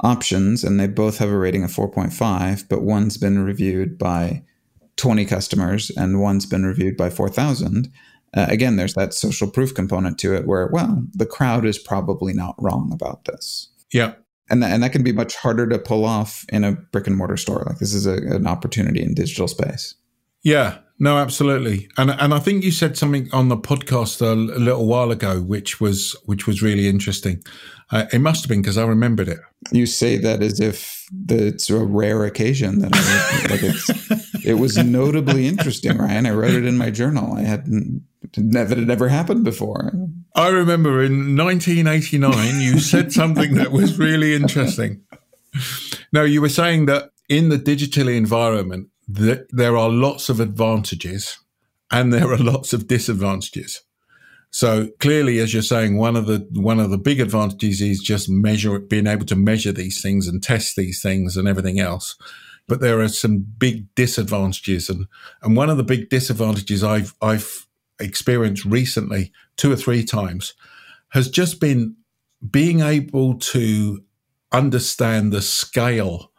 options 0.01 0.65
and 0.65 0.79
they 0.79 0.87
both 0.87 1.19
have 1.19 1.31
a 1.31 1.39
rating 1.39 1.65
of 1.65 1.71
4.5, 1.71 2.69
but 2.69 2.83
one's 2.83 3.17
been 3.17 3.45
reviewed 3.45 3.99
by 3.99 4.45
20 4.97 5.25
customers 5.25 5.91
and 5.91 6.21
one's 6.21 6.47
been 6.47 6.65
reviewed 6.65 6.97
by 6.97 7.11
4,000. 7.11 7.91
Uh, 8.37 8.47
again, 8.49 8.77
there's 8.77 8.95
that 8.95 9.15
social 9.15 9.51
proof 9.51 9.75
component 9.75 10.19
to 10.19 10.35
it 10.35 10.47
where, 10.47 10.69
well, 10.73 11.03
the 11.15 11.27
crowd 11.27 11.65
is 11.65 11.79
probably 11.79 12.33
not 12.33 12.55
wrong 12.59 12.91
about 12.93 13.25
this. 13.25 13.69
Yeah. 13.93 14.15
And 14.51 14.63
that, 14.63 14.73
and 14.73 14.83
that 14.83 14.93
can 14.93 15.03
be 15.03 15.13
much 15.13 15.37
harder 15.37 15.67
to 15.69 15.79
pull 15.79 16.05
off 16.05 16.45
in 16.51 16.65
a 16.65 16.73
brick 16.73 17.07
and 17.07 17.17
mortar 17.17 17.37
store. 17.37 17.65
Like 17.67 17.79
this 17.79 17.95
is 17.95 18.07
a, 18.07 18.15
an 18.15 18.47
opportunity 18.47 19.03
in 19.03 19.15
digital 19.15 19.49
space. 19.49 19.95
Yeah, 20.43 20.79
no, 20.99 21.19
absolutely. 21.19 21.89
And 21.97 22.11
and 22.11 22.35
I 22.35 22.39
think 22.39 22.65
you 22.65 22.73
said 22.73 22.97
something 22.97 23.29
on 23.33 23.49
the 23.49 23.57
podcast 23.57 24.21
a, 24.21 24.33
a 24.33 24.59
little 24.59 24.87
while 24.87 25.11
ago, 25.11 25.41
which 25.41 25.81
was 25.81 26.17
which 26.25 26.47
was 26.47 26.63
really 26.63 26.89
interesting. 26.89 27.43
Uh, 27.91 28.05
it 28.13 28.21
must 28.21 28.43
have 28.43 28.49
been 28.49 28.61
because 28.61 28.77
I 28.77 28.85
remembered 28.85 29.29
it. 29.29 29.39
You 29.73 29.87
say 29.87 30.19
that 30.19 30.43
as 30.43 30.61
if 30.61 31.07
it's 31.29 31.71
a 31.71 31.79
rare 31.79 32.25
occasion 32.25 32.81
that 32.81 32.91
I, 32.93 33.47
like 33.51 33.63
it's, 33.63 34.45
it 34.45 34.55
was 34.55 34.77
notably 34.77 35.47
interesting, 35.47 35.97
Ryan. 35.97 36.27
I 36.27 36.33
wrote 36.33 36.55
it 36.55 36.67
in 36.67 36.77
my 36.77 36.91
journal. 36.91 37.35
I 37.35 37.43
hadn't 37.43 38.03
never 38.37 38.75
it 38.75 38.87
never 38.87 39.09
happened 39.09 39.45
before. 39.45 39.93
I 40.35 40.49
remember 40.49 41.03
in 41.03 41.37
1989 41.37 42.61
you 42.61 42.79
said 42.81 43.13
something 43.13 43.55
that 43.55 43.73
was 43.73 43.99
really 43.99 44.35
interesting. 44.35 45.03
No, 46.13 46.25
you 46.25 46.41
were 46.41 46.49
saying 46.49 46.87
that 46.87 47.11
in 47.29 47.49
the 47.49 47.59
digital 47.59 48.09
environment 48.09 48.89
that 49.09 49.47
there 49.51 49.77
are 49.77 49.89
lots 49.89 50.29
of 50.29 50.39
advantages 50.39 51.39
and 51.91 52.13
there 52.13 52.31
are 52.33 52.39
lots 52.39 52.73
of 52.73 52.87
disadvantages. 52.87 53.83
So 54.51 54.89
clearly, 54.99 55.41
as 55.41 55.53
you're 55.53 55.63
saying, 55.63 55.99
one 55.99 56.17
of 56.17 56.27
the 56.27 56.47
one 56.53 56.81
of 56.81 56.91
the 56.91 56.99
big 56.99 57.21
advantages 57.21 57.83
is 57.83 58.01
just 58.01 58.31
measure 58.31 58.79
being 58.79 59.07
able 59.07 59.27
to 59.27 59.37
measure 59.37 59.73
these 59.73 60.01
things 60.01 60.27
and 60.27 60.43
test 60.43 60.75
these 60.75 61.03
things 61.03 61.37
and 61.37 61.47
everything 61.47 61.79
else. 61.79 62.17
But 62.67 62.81
there 62.81 63.01
are 63.01 63.09
some 63.09 63.45
big 63.59 63.95
disadvantages, 63.95 64.89
and 64.89 65.07
and 65.43 65.55
one 65.55 65.69
of 65.69 65.77
the 65.77 65.83
big 65.83 66.09
disadvantages 66.09 66.83
I've 66.83 67.15
I've 67.21 67.67
experienced 68.01 68.65
recently, 68.65 69.33
two 69.59 69.71
or 69.71 69.77
three 69.77 70.03
times, 70.03 70.55
has 71.11 71.29
just 71.29 71.61
been 71.61 71.97
being 72.51 72.81
able 72.81 73.39
to 73.39 74.03
understand 74.53 75.31
the 75.31 75.43
scale 75.43 76.33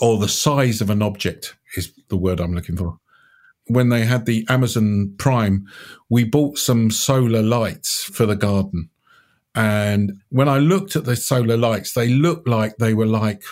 or 0.00 0.18
the 0.18 0.28
size 0.28 0.80
of 0.80 0.90
an 0.90 1.02
object 1.02 1.54
is 1.76 1.92
the 2.08 2.16
word 2.16 2.40
I'm 2.40 2.54
looking 2.54 2.76
for 2.76 2.98
when 3.66 3.88
they 3.88 4.04
had 4.04 4.26
the 4.26 4.46
Amazon 4.48 5.14
Prime, 5.18 5.66
we 6.08 6.24
bought 6.24 6.58
some 6.58 6.90
solar 6.90 7.42
lights 7.42 8.04
for 8.04 8.26
the 8.26 8.36
garden. 8.36 8.90
And 9.54 10.20
when 10.30 10.48
I 10.48 10.58
looked 10.58 10.96
at 10.96 11.04
the 11.04 11.16
solar 11.16 11.56
lights, 11.56 11.92
they 11.92 12.08
looked 12.08 12.48
like 12.48 12.76
they 12.76 12.94
were 12.94 13.06
like 13.06 13.42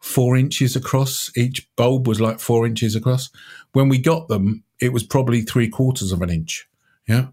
four 0.00 0.36
inches 0.36 0.74
across. 0.74 1.30
Each 1.36 1.68
bulb 1.76 2.06
was 2.06 2.20
like 2.20 2.40
four 2.40 2.66
inches 2.66 2.96
across. 2.96 3.30
When 3.72 3.88
we 3.88 3.98
got 3.98 4.28
them, 4.28 4.64
it 4.80 4.92
was 4.92 5.02
probably 5.02 5.42
three 5.42 5.68
quarters 5.68 6.12
of 6.12 6.22
an 6.22 6.30
inch. 6.30 6.68
Yeah. 7.06 7.28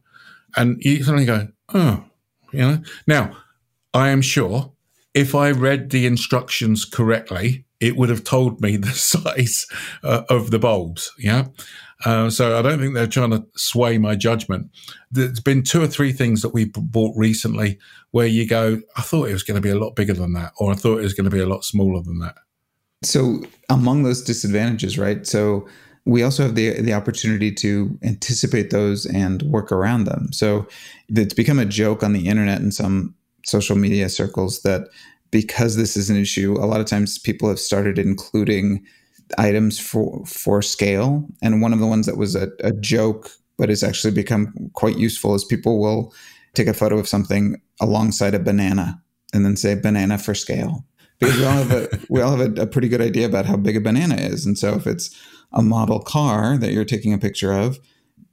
And 0.55 0.81
you 0.81 1.03
suddenly 1.03 1.25
go, 1.25 1.50
oh, 1.74 2.03
you 2.51 2.60
know. 2.60 2.81
Now, 3.07 3.38
I 3.93 4.10
am 4.10 4.22
sure 4.22 4.74
if 5.13 5.34
I 5.34 5.51
read 5.51 5.89
the 5.89 6.05
instructions 6.05 6.86
correctly, 6.86 7.64
it 7.79 7.96
would 7.98 8.10
have 8.10 8.24
told 8.24 8.62
me 8.62 8.77
the 8.77 8.88
size 8.91 9.65
uh, 10.03 10.24
of 10.29 10.51
the 10.51 10.60
bulbs. 10.60 11.12
Yeah. 11.17 11.48
Uh, 12.03 12.29
so 12.29 12.58
I 12.58 12.62
don't 12.62 12.79
think 12.79 12.94
they're 12.94 13.08
trying 13.08 13.32
to 13.32 13.46
sway 13.55 13.98
my 13.98 14.15
judgment. 14.15 14.70
There's 15.12 15.39
been 15.39 15.63
two 15.63 15.82
or 15.82 15.88
three 15.88 16.12
things 16.12 16.41
that 16.41 16.53
we 16.53 16.65
bought 16.65 17.15
recently 17.15 17.79
where 18.12 18.27
you 18.27 18.48
go, 18.48 18.82
I 18.98 19.01
thought 19.01 19.29
it 19.29 19.34
was 19.34 19.44
going 19.44 19.55
to 19.55 19.62
be 19.62 19.70
a 19.70 19.79
lot 19.79 19.96
bigger 19.96 20.13
than 20.13 20.34
that, 20.34 20.53
or 20.60 20.72
I 20.72 20.75
thought 20.75 21.00
it 21.00 21.03
was 21.03 21.13
going 21.13 21.29
to 21.29 21.36
be 21.36 21.39
a 21.39 21.48
lot 21.48 21.63
smaller 21.63 22.01
than 22.01 22.20
that. 22.20 22.36
So 23.03 23.44
among 23.70 24.03
those 24.03 24.22
disadvantages, 24.22 24.98
right? 24.98 25.25
So 25.25 25.67
we 26.05 26.22
also 26.22 26.44
have 26.44 26.55
the 26.55 26.82
the 26.82 26.94
opportunity 26.94 27.51
to 27.51 27.98
anticipate 28.03 28.70
those 28.70 29.05
and 29.05 29.41
work 29.44 29.72
around 29.72 30.03
them. 30.03 30.32
So 30.32 30.67
it's 31.10 31.34
become 31.34 31.60
a 31.60 31.65
joke 31.65 32.03
on 32.03 32.13
the 32.13 32.27
internet 32.27 32.62
and 32.62 32.74
some 32.74 33.15
social 33.46 33.75
media 33.75 34.10
circles 34.10 34.62
that 34.62 34.88
because 35.36 35.75
this 35.75 35.98
is 35.98 36.10
an 36.10 36.15
issue, 36.15 36.54
a 36.54 36.63
lot 36.65 36.80
of 36.80 36.86
times 36.86 37.20
people 37.20 37.50
have 37.50 37.60
started 37.60 38.00
including 38.00 38.86
items 39.38 39.77
for 39.77 40.25
for 40.25 40.62
scale. 40.62 41.27
And 41.42 41.62
one 41.62 41.74
of 41.74 41.80
the 41.80 41.88
ones 41.88 42.06
that 42.06 42.15
was 42.15 42.36
a, 42.36 42.48
a 42.62 42.72
joke, 42.72 43.30
but 43.58 43.68
has 43.68 43.84
actually 43.84 44.13
become 44.13 44.54
quite 44.75 44.98
useful, 44.98 45.36
is 45.36 45.44
people 45.44 45.82
will 45.82 46.13
take 46.54 46.68
a 46.68 46.74
photo 46.74 46.98
of 46.98 47.10
something 47.10 47.62
alongside 47.82 48.34
a 48.34 48.39
banana 48.39 49.04
and 49.34 49.44
then 49.44 49.58
say 49.58 49.75
banana 49.75 50.18
for 50.18 50.34
scale. 50.34 50.86
Because 51.20 51.36
we 51.36 51.44
all 51.44 51.63
have 51.63 51.72
a 51.74 52.00
we 52.10 52.22
all 52.22 52.38
have 52.38 52.58
a, 52.58 52.62
a 52.62 52.68
pretty 52.68 52.88
good 52.88 53.01
idea 53.01 53.25
about 53.25 53.46
how 53.46 53.58
big 53.58 53.75
a 53.75 53.82
banana 53.82 54.15
is. 54.15 54.46
And 54.46 54.58
so 54.58 54.75
if 54.75 54.88
it's 54.88 55.13
a 55.51 55.62
model 55.62 56.00
car 56.00 56.58
that 56.60 56.72
you're 56.72 56.86
taking 56.86 57.12
a 57.12 57.18
picture 57.18 57.51
of, 57.51 57.77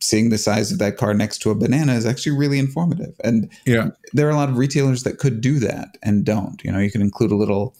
seeing 0.02 0.30
the 0.30 0.38
size 0.38 0.72
of 0.72 0.78
that 0.78 0.96
car 0.96 1.14
next 1.14 1.38
to 1.38 1.50
a 1.50 1.54
banana 1.54 1.94
is 1.94 2.04
actually 2.04 2.36
really 2.36 2.58
informative. 2.58 3.14
And 3.22 3.50
yeah, 3.64 3.90
there 4.12 4.26
are 4.26 4.32
a 4.32 4.36
lot 4.36 4.48
of 4.48 4.58
retailers 4.58 5.04
that 5.04 5.18
could 5.18 5.40
do 5.40 5.58
that 5.60 5.96
and 6.02 6.24
don't. 6.24 6.62
You 6.64 6.72
know, 6.72 6.80
you 6.80 6.90
can 6.90 7.00
include 7.00 7.30
a 7.30 7.36
little 7.36 7.76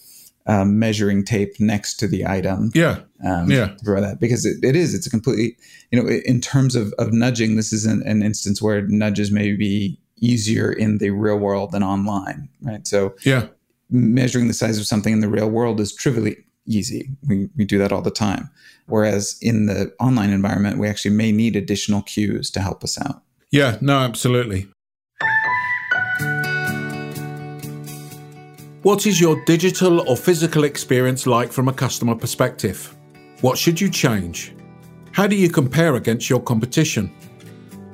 um, 0.47 0.79
measuring 0.79 1.25
tape 1.25 1.59
next 1.59 1.97
to 1.97 2.07
the 2.07 2.27
item. 2.27 2.71
Yeah. 2.75 3.01
Um, 3.25 3.51
yeah. 3.51 3.75
For 3.85 4.01
that, 4.01 4.21
because 4.21 4.47
it, 4.47 4.63
it 4.63 4.77
is, 4.77 4.95
it's 4.95 5.07
a 5.07 5.11
completely, 5.11 5.57
you 5.91 6.01
know, 6.01 6.09
in 6.09 6.41
terms 6.41 6.77
of, 6.77 6.93
of 6.99 7.13
nudging, 7.13 7.57
this 7.57 7.73
is 7.73 7.87
an, 7.87 8.03
an 8.07 8.23
instance 8.23 8.63
where 8.63 8.83
nudges 8.83 9.31
may 9.31 9.55
be 9.55 9.99
easier 10.21 10.73
in 10.73 10.99
the 10.99 11.11
real 11.11 11.39
world 11.39 11.73
than 11.73 11.83
online, 11.83 12.49
right? 12.61 12.87
So, 12.87 13.15
yeah, 13.25 13.49
measuring 13.91 14.49
the 14.49 14.55
size 14.55 14.79
of 14.79 14.87
something 14.87 15.13
in 15.13 15.21
the 15.21 15.29
real 15.29 15.51
world 15.51 15.81
is 15.81 15.95
trivially 15.95 16.37
easy. 16.67 17.11
We, 17.27 17.49
we 17.57 17.65
do 17.65 17.79
that 17.79 17.93
all 17.93 18.03
the 18.03 18.11
time. 18.11 18.51
Whereas 18.87 19.39
in 19.41 19.67
the 19.67 19.93
online 20.01 20.31
environment, 20.31 20.79
we 20.79 20.89
actually 20.89 21.13
may 21.13 21.33
need 21.33 21.57
additional 21.57 22.03
cues 22.03 22.51
to 22.53 22.61
help 22.61 22.85
us 22.85 23.01
out. 23.01 23.23
Yeah, 23.51 23.79
no, 23.81 23.99
absolutely. 23.99 24.69
What 28.83 29.07
is 29.07 29.21
your 29.21 29.43
digital 29.45 30.09
or 30.09 30.17
physical 30.17 30.65
experience 30.65 31.27
like 31.27 31.53
from 31.53 31.69
a 31.69 31.73
customer 31.73 32.17
perspective? 32.17 32.97
What 33.41 33.57
should 33.57 33.81
you 33.81 33.89
change? 33.89 34.55
How 35.13 35.27
do 35.27 35.37
you 35.37 35.49
compare 35.49 35.95
against 35.95 36.29
your 36.29 36.41
competition? 36.41 37.13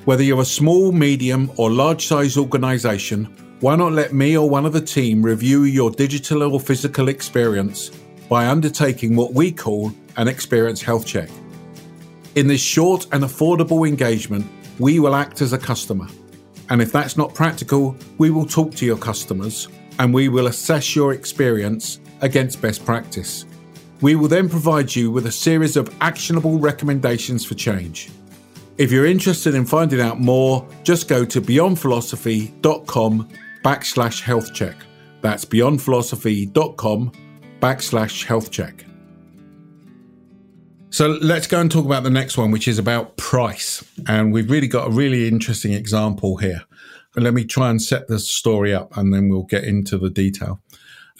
Whether 0.05 0.23
you're 0.23 0.41
a 0.41 0.47
small, 0.47 0.93
medium, 0.93 1.51
or 1.57 1.71
large 1.71 2.07
size 2.07 2.39
organization, 2.39 3.27
why 3.61 3.77
not 3.77 3.93
let 3.93 4.15
me 4.15 4.39
or 4.39 4.49
one 4.49 4.65
of 4.65 4.73
the 4.73 4.81
team 4.81 5.23
review 5.23 5.65
your 5.65 5.91
digital 5.91 6.43
or 6.43 6.61
physical 6.61 7.09
experience 7.09 7.91
by 8.29 8.47
undertaking 8.47 9.17
what 9.17 9.33
we 9.33 9.51
call 9.51 9.93
an 10.17 10.29
experience 10.29 10.83
health 10.83 11.07
check? 11.07 11.31
In 12.35 12.47
this 12.47 12.61
short 12.61 13.07
and 13.13 13.25
affordable 13.25 13.89
engagement, 13.89 14.47
we 14.79 15.01
will 15.01 15.15
act 15.15 15.41
as 15.41 15.53
a 15.53 15.59
customer. 15.59 16.07
And 16.71 16.83
if 16.83 16.93
that's 16.93 17.17
not 17.17 17.35
practical, 17.35 17.97
we 18.19 18.31
will 18.31 18.47
talk 18.47 18.75
to 18.77 18.87
your 18.87 18.99
customers 18.99 19.69
and 19.99 20.13
we 20.15 20.29
will 20.29 20.47
assess 20.47 20.95
your 20.95 21.13
experience 21.13 22.01
against 22.21 22.63
best 22.63 22.85
practice. 22.85 23.47
We 24.01 24.15
will 24.15 24.29
then 24.29 24.49
provide 24.49 24.95
you 24.95 25.11
with 25.11 25.27
a 25.27 25.33
series 25.33 25.77
of 25.77 25.93
actionable 26.01 26.59
recommendations 26.59 27.45
for 27.45 27.55
change. 27.55 28.11
If 28.77 28.93
you're 28.93 29.07
interested 29.07 29.57
in 29.57 29.67
finding 29.67 30.01
out 30.01 30.21
more, 30.21 30.65
just 30.85 31.09
go 31.09 31.25
to 31.25 31.41
beyondphilosophy.com 31.41 33.29
backslash 33.65 34.23
health 34.23 34.55
check. 34.55 34.77
That's 35.21 35.45
beyondphilosophy.com 35.45 37.13
backslash 37.61 38.25
health 38.25 38.51
check. 38.51 38.85
So 40.91 41.09
let's 41.09 41.47
go 41.47 41.61
and 41.61 41.71
talk 41.71 41.85
about 41.85 42.03
the 42.03 42.11
next 42.11 42.39
one, 42.39 42.51
which 42.51 42.67
is 42.67 42.79
about 42.79 43.17
price. 43.17 43.85
And 44.07 44.33
we've 44.33 44.51
really 44.51 44.69
got 44.69 44.89
a 44.89 44.91
really 44.91 45.29
interesting 45.29 45.73
example 45.73 46.39
here. 46.39 46.63
let 47.15 47.35
me 47.35 47.45
try 47.45 47.69
and 47.69 47.83
set 47.83 48.09
the 48.09 48.19
story 48.19 48.73
up 48.73 48.97
and 48.97 49.13
then 49.13 49.29
we'll 49.29 49.43
get 49.43 49.65
into 49.65 49.99
the 49.99 50.09
detail. 50.09 50.63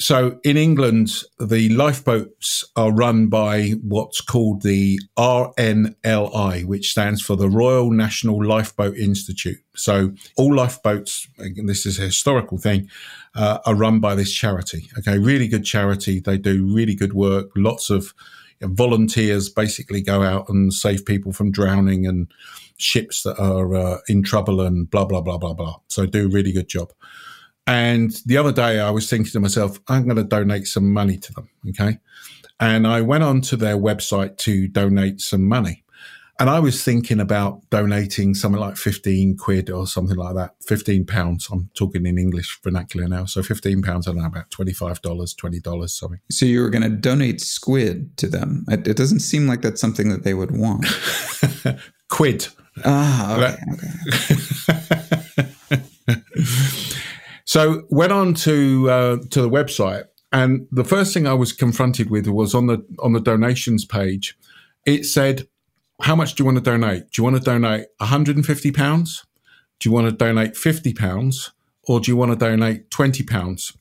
So 0.01 0.39
in 0.45 0.57
England, 0.57 1.25
the 1.41 1.69
lifeboats 1.71 2.65
are 2.77 2.93
run 2.93 3.27
by 3.27 3.71
what's 3.83 4.21
called 4.21 4.63
the 4.63 5.01
RNLI, 5.19 6.65
which 6.65 6.91
stands 6.91 7.21
for 7.21 7.35
the 7.35 7.49
Royal 7.49 7.91
National 7.91 8.43
Lifeboat 8.45 8.97
Institute. 8.97 9.59
So 9.75 10.13
all 10.37 10.55
lifeboats, 10.55 11.27
this 11.65 11.85
is 11.85 11.99
a 11.99 12.03
historical 12.03 12.59
thing, 12.59 12.89
uh, 13.35 13.59
are 13.67 13.75
run 13.75 14.01
by 14.01 14.15
this 14.15 14.33
charity. 14.33 14.91
Okay, 14.99 15.19
really 15.19 15.49
good 15.49 15.65
charity. 15.65 16.21
They 16.21 16.39
do 16.39 16.65
really 16.75 16.95
good 16.95 17.13
work. 17.13 17.51
Lots 17.57 17.91
of 17.91 18.15
volunteers 18.63 19.49
basically 19.49 20.03
go 20.03 20.23
out 20.23 20.49
and 20.49 20.73
save 20.73 21.07
people 21.07 21.33
from 21.33 21.53
drowning 21.53 22.07
and 22.07 22.33
ships 22.77 23.23
that 23.23 23.39
are 23.39 23.75
uh, 23.75 23.99
in 24.09 24.23
trouble 24.23 24.61
and 24.61 24.91
blah 24.91 25.05
blah 25.05 25.21
blah 25.21 25.39
blah 25.39 25.55
blah. 25.55 25.77
So 25.89 26.07
do 26.07 26.27
a 26.27 26.31
really 26.31 26.53
good 26.53 26.69
job. 26.69 26.93
And 27.67 28.13
the 28.25 28.39
other 28.39 28.53
day, 28.53 28.81
I 28.81 28.91
was 28.91 29.11
thinking 29.11 29.31
to 29.33 29.41
myself, 29.41 29.79
I'm 29.89 30.05
going 30.05 30.17
to 30.17 30.25
donate 30.25 30.67
some 30.67 30.91
money 30.91 31.19
to 31.19 31.33
them. 31.35 31.51
Okay. 31.69 31.99
And 32.59 32.87
I 32.87 33.03
went 33.03 33.25
onto 33.25 33.57
their 33.57 33.77
website 33.77 34.39
to 34.39 34.67
donate 34.69 35.21
some 35.21 35.47
money. 35.47 35.85
And 36.41 36.49
I 36.49 36.61
was 36.61 36.85
thinking 36.85 37.19
about 37.19 37.69
donating 37.69 38.33
something 38.35 38.61
like 38.61 38.77
15 38.77 39.37
quid 39.37 39.71
or 39.71 39.89
something 39.89 40.17
like 40.17 40.37
that, 40.37 40.55
15 40.67 41.05
pounds. 41.05 41.49
I'm 41.51 41.69
talking 41.75 42.07
in 42.07 42.17
English 42.17 42.61
vernacular 42.63 43.09
now. 43.09 43.25
So 43.25 43.43
15 43.43 43.83
pounds, 43.83 44.07
I 44.07 44.13
don't 44.13 44.21
know, 44.21 44.27
about 44.29 44.51
$25, 44.51 45.01
$20, 45.01 45.91
something. 45.91 46.21
So 46.31 46.47
you 46.47 46.63
were 46.63 46.71
going 46.71 46.83
to 46.83 46.91
donate 46.91 47.41
squid 47.41 48.17
to 48.19 48.29
them. 48.29 48.65
It, 48.69 48.87
it, 48.87 48.97
doesn't 48.97 49.21
seem 49.21 49.49
like 49.49 49.63
that's 49.63 49.81
something 49.81 50.11
that 50.11 50.23
they 50.23 50.35
would 50.35 50.57
want. 50.57 50.87
quid. 52.09 52.47
Ah, 52.85 53.37
okay. 53.37 53.57
okay. 55.41 55.89
So 57.49 57.85
went 57.89 58.13
on 58.13 58.35
to 58.35 58.91
uh, 58.91 59.17
to 59.31 59.41
the 59.41 59.49
website, 59.49 60.05
and 60.33 60.67
the 60.71 60.85
first 60.85 61.15
thing 61.15 61.27
I 61.27 61.33
was 61.33 61.51
confronted 61.51 62.11
with 62.11 62.27
was 62.27 62.55
on 62.55 62.67
the 62.67 62.85
on 62.99 63.15
the 63.15 63.23
donations 63.23 63.87
page. 63.87 64.37
It 64.85 65.07
said, 65.07 65.49
"How 66.01 66.17
much 66.17 66.35
do 66.35 66.43
you 66.43 66.45
want 66.47 66.59
to 66.59 66.63
donate? 66.63 67.11
Do 67.11 67.21
you 67.21 67.25
want 67.25 67.37
to 67.37 67.43
donate 67.43 67.87
150 67.99 68.73
pounds? 68.73 69.25
Do 69.81 69.89
you 69.89 69.93
want 69.93 70.07
to 70.07 70.13
donate 70.13 70.57
50 70.57 70.93
pounds, 70.95 71.53
or 71.85 72.01
do 72.01 72.11
you 72.11 72.17
want 72.17 72.33
to 72.33 72.37
donate 72.37 72.91
20 72.91 73.23
pounds?" 73.25 73.73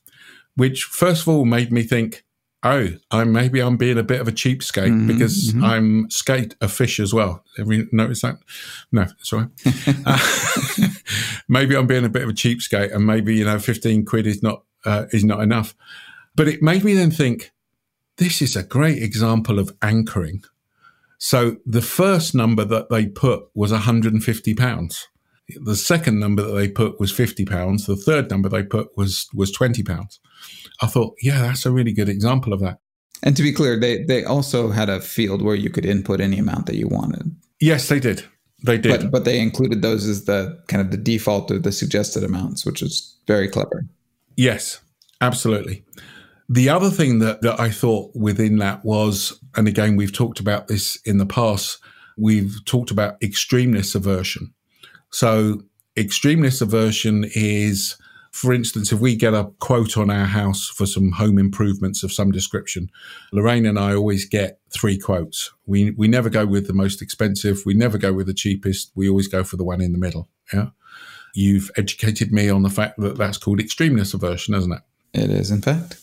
Which 0.56 0.84
first 0.84 1.22
of 1.22 1.28
all 1.28 1.46
made 1.46 1.72
me 1.72 1.84
think, 1.84 2.24
oh, 2.64 2.90
I 3.12 3.24
maybe 3.24 3.60
I'm 3.60 3.78
being 3.78 3.98
a 3.98 4.04
bit 4.04 4.22
of 4.22 4.28
a 4.28 4.32
cheapskate 4.32 4.90
mm-hmm, 4.90 5.08
because 5.08 5.54
mm-hmm. 5.54 5.64
I'm 5.64 6.10
skate 6.10 6.56
a 6.62 6.68
fish 6.68 7.00
as 7.00 7.14
well. 7.14 7.44
Have 7.58 7.72
you 7.72 7.88
noticed 7.92 8.24
that? 8.24 8.38
No, 8.92 9.06
sorry. 9.22 9.48
uh, 10.06 10.88
maybe 11.48 11.76
I'm 11.76 11.88
being 11.88 12.06
a 12.06 12.10
bit 12.10 12.24
of 12.24 12.30
a 12.30 12.34
cheapskate, 12.34 12.94
and 12.94 13.06
maybe 13.06 13.36
you 13.36 13.46
know, 13.46 13.60
fifteen 13.60 14.06
quid 14.06 14.28
is 14.28 14.44
not 14.44 14.64
uh, 14.86 15.06
is 15.12 15.24
not 15.24 15.42
enough. 15.42 15.76
But 16.36 16.48
it 16.48 16.62
made 16.62 16.84
me 16.84 16.94
then 16.94 17.10
think, 17.10 17.52
this 18.18 18.42
is 18.42 18.56
a 18.56 18.64
great 18.64 19.02
example 19.02 19.58
of 19.58 19.76
anchoring. 19.82 20.44
So 21.18 21.58
the 21.66 21.82
first 21.82 22.36
number 22.36 22.64
that 22.66 22.90
they 22.90 23.08
put 23.08 23.44
was 23.56 23.72
150 23.72 24.54
pounds. 24.54 25.08
The 25.56 25.76
second 25.76 26.20
number 26.20 26.44
that 26.44 26.52
they 26.52 26.68
put 26.68 27.00
was 27.00 27.12
50 27.12 27.46
pounds. 27.46 27.86
The 27.86 27.96
third 27.96 28.30
number 28.30 28.50
they 28.50 28.64
put 28.64 28.90
was 28.98 29.28
was 29.34 29.52
20 29.52 29.82
pounds. 29.84 30.20
I 30.82 30.88
thought, 30.88 31.16
yeah, 31.22 31.42
that's 31.42 31.66
a 31.66 31.72
really 31.72 31.94
good 31.94 32.10
example 32.10 32.54
of 32.54 32.60
that. 32.60 32.80
And 33.24 33.36
to 33.36 33.44
be 33.44 33.52
clear, 33.52 33.80
they 33.80 34.04
they 34.04 34.24
also 34.24 34.70
had 34.70 34.90
a 34.90 35.02
field 35.02 35.42
where 35.42 35.56
you 35.56 35.70
could 35.70 35.86
input 35.86 36.22
any 36.22 36.38
amount 36.38 36.66
that 36.68 36.76
you 36.76 36.88
wanted. 36.88 37.36
Yes, 37.60 37.88
they 37.88 38.00
did. 38.00 38.24
They 38.64 38.78
did. 38.78 39.02
But, 39.02 39.12
but 39.12 39.26
they 39.26 39.40
included 39.40 39.82
those 39.82 40.08
as 40.08 40.26
the 40.26 40.62
kind 40.68 40.82
of 40.82 40.92
the 40.92 40.98
default 40.98 41.50
or 41.52 41.60
the 41.60 41.72
suggested 41.72 42.24
amounts, 42.24 42.66
which 42.66 42.82
is 42.82 43.18
very 43.28 43.48
clever. 43.48 43.86
Yes, 44.36 44.82
absolutely. 45.22 45.84
The 46.50 46.70
other 46.70 46.90
thing 46.90 47.20
that, 47.20 47.42
that 47.42 47.60
I 47.60 47.70
thought 47.70 48.16
within 48.16 48.58
that 48.58 48.86
was, 48.86 49.40
and 49.56 49.68
again, 49.68 49.96
we've 49.96 50.14
talked 50.14 50.40
about 50.40 50.68
this 50.68 50.98
in 51.06 51.18
the 51.18 51.26
past, 51.26 51.80
we've 52.18 52.64
talked 52.66 52.90
about 52.90 53.20
extremeness 53.20 53.96
aversion. 53.96 54.54
So, 55.12 55.64
extremeness 55.98 56.62
aversion 56.62 57.26
is 57.36 57.98
for 58.38 58.54
instance, 58.54 58.92
if 58.92 59.00
we 59.00 59.16
get 59.16 59.34
a 59.34 59.46
quote 59.60 59.98
on 59.98 60.12
our 60.12 60.26
house 60.26 60.70
for 60.70 60.86
some 60.86 61.14
home 61.14 61.40
improvements 61.40 62.04
of 62.04 62.12
some 62.12 62.32
description, 62.32 62.90
Lorraine 63.34 63.66
and 63.66 63.80
I 63.80 63.96
always 63.96 64.26
get 64.26 64.60
three 64.70 65.00
quotes. 65.00 65.52
We 65.66 65.90
we 65.92 66.08
never 66.08 66.30
go 66.30 66.46
with 66.46 66.68
the 66.68 66.74
most 66.74 67.02
expensive. 67.02 67.64
We 67.66 67.74
never 67.74 67.98
go 67.98 68.14
with 68.14 68.28
the 68.28 68.36
cheapest. 68.36 68.92
We 68.94 69.10
always 69.10 69.28
go 69.28 69.44
for 69.44 69.58
the 69.58 69.64
one 69.64 69.82
in 69.82 69.92
the 69.92 69.98
middle. 69.98 70.30
Yeah. 70.54 70.68
You've 71.34 71.72
educated 71.78 72.32
me 72.32 72.48
on 72.48 72.62
the 72.62 72.70
fact 72.70 73.00
that 73.00 73.18
that's 73.18 73.40
called 73.40 73.60
extremeness 73.60 74.14
aversion, 74.14 74.54
isn't 74.54 74.72
it? 74.72 74.82
It 75.14 75.32
is, 75.32 75.50
in 75.50 75.64
fact. 75.64 75.98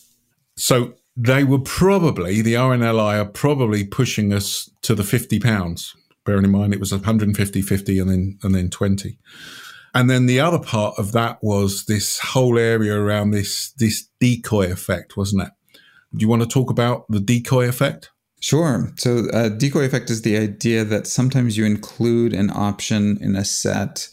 So 0.57 0.95
they 1.17 1.45
were 1.45 1.61
probably 1.61 2.43
the 2.43 2.55
RNLI 2.55 3.21
are 3.21 3.29
probably 3.29 3.85
pushing 3.85 4.33
us 4.33 4.71
to 4.83 4.95
the 4.95 5.05
fifty 5.05 5.39
pounds. 5.39 5.95
Bearing 6.25 6.45
in 6.45 6.51
mind 6.51 6.73
it 6.73 6.81
was 6.81 6.93
150, 6.93 7.63
50, 7.63 7.99
and 7.99 8.11
then 8.11 8.39
and 8.43 8.55
then 8.55 8.71
twenty. 8.71 9.19
And 9.95 10.11
then 10.11 10.27
the 10.27 10.41
other 10.41 10.59
part 10.59 10.99
of 10.99 11.13
that 11.13 11.39
was 11.41 11.85
this 11.85 12.19
whole 12.19 12.59
area 12.59 12.95
around 12.95 13.31
this 13.31 13.73
this 13.73 14.09
decoy 14.21 14.71
effect, 14.73 15.17
wasn't 15.17 15.43
it? 15.43 15.51
Do 16.15 16.23
you 16.23 16.29
want 16.29 16.43
to 16.43 16.49
talk 16.49 16.71
about 16.71 17.05
the 17.09 17.21
decoy 17.21 17.69
effect? 17.69 18.11
Sure. 18.41 18.93
So, 18.99 19.29
uh, 19.31 19.49
decoy 19.49 19.85
effect 19.87 20.11
is 20.11 20.21
the 20.21 20.37
idea 20.37 20.85
that 20.85 21.07
sometimes 21.07 21.57
you 21.57 21.65
include 21.65 22.35
an 22.35 22.51
option 22.51 23.17
in 23.23 23.37
a 23.37 23.45
set 23.45 24.09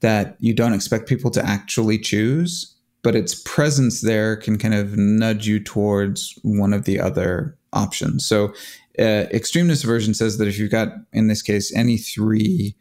that 0.00 0.36
you 0.38 0.54
don't 0.54 0.72
expect 0.72 1.08
people 1.08 1.32
to 1.32 1.44
actually 1.44 1.98
choose, 1.98 2.76
but 3.02 3.16
its 3.16 3.34
presence 3.34 4.00
there 4.00 4.36
can 4.36 4.58
kind 4.58 4.74
of 4.74 4.96
nudge 4.96 5.46
you 5.46 5.60
towards 5.60 6.38
one 6.42 6.72
of 6.72 6.84
the 6.84 7.00
other 7.00 7.56
options. 7.72 8.26
So, 8.26 8.52
uh, 8.98 9.26
aversion 9.32 10.14
says 10.14 10.38
that 10.38 10.48
if 10.48 10.58
you've 10.58 10.70
got, 10.70 10.88
in 11.12 11.28
this 11.28 11.42
case, 11.42 11.74
any 11.74 11.96
three 11.96 12.74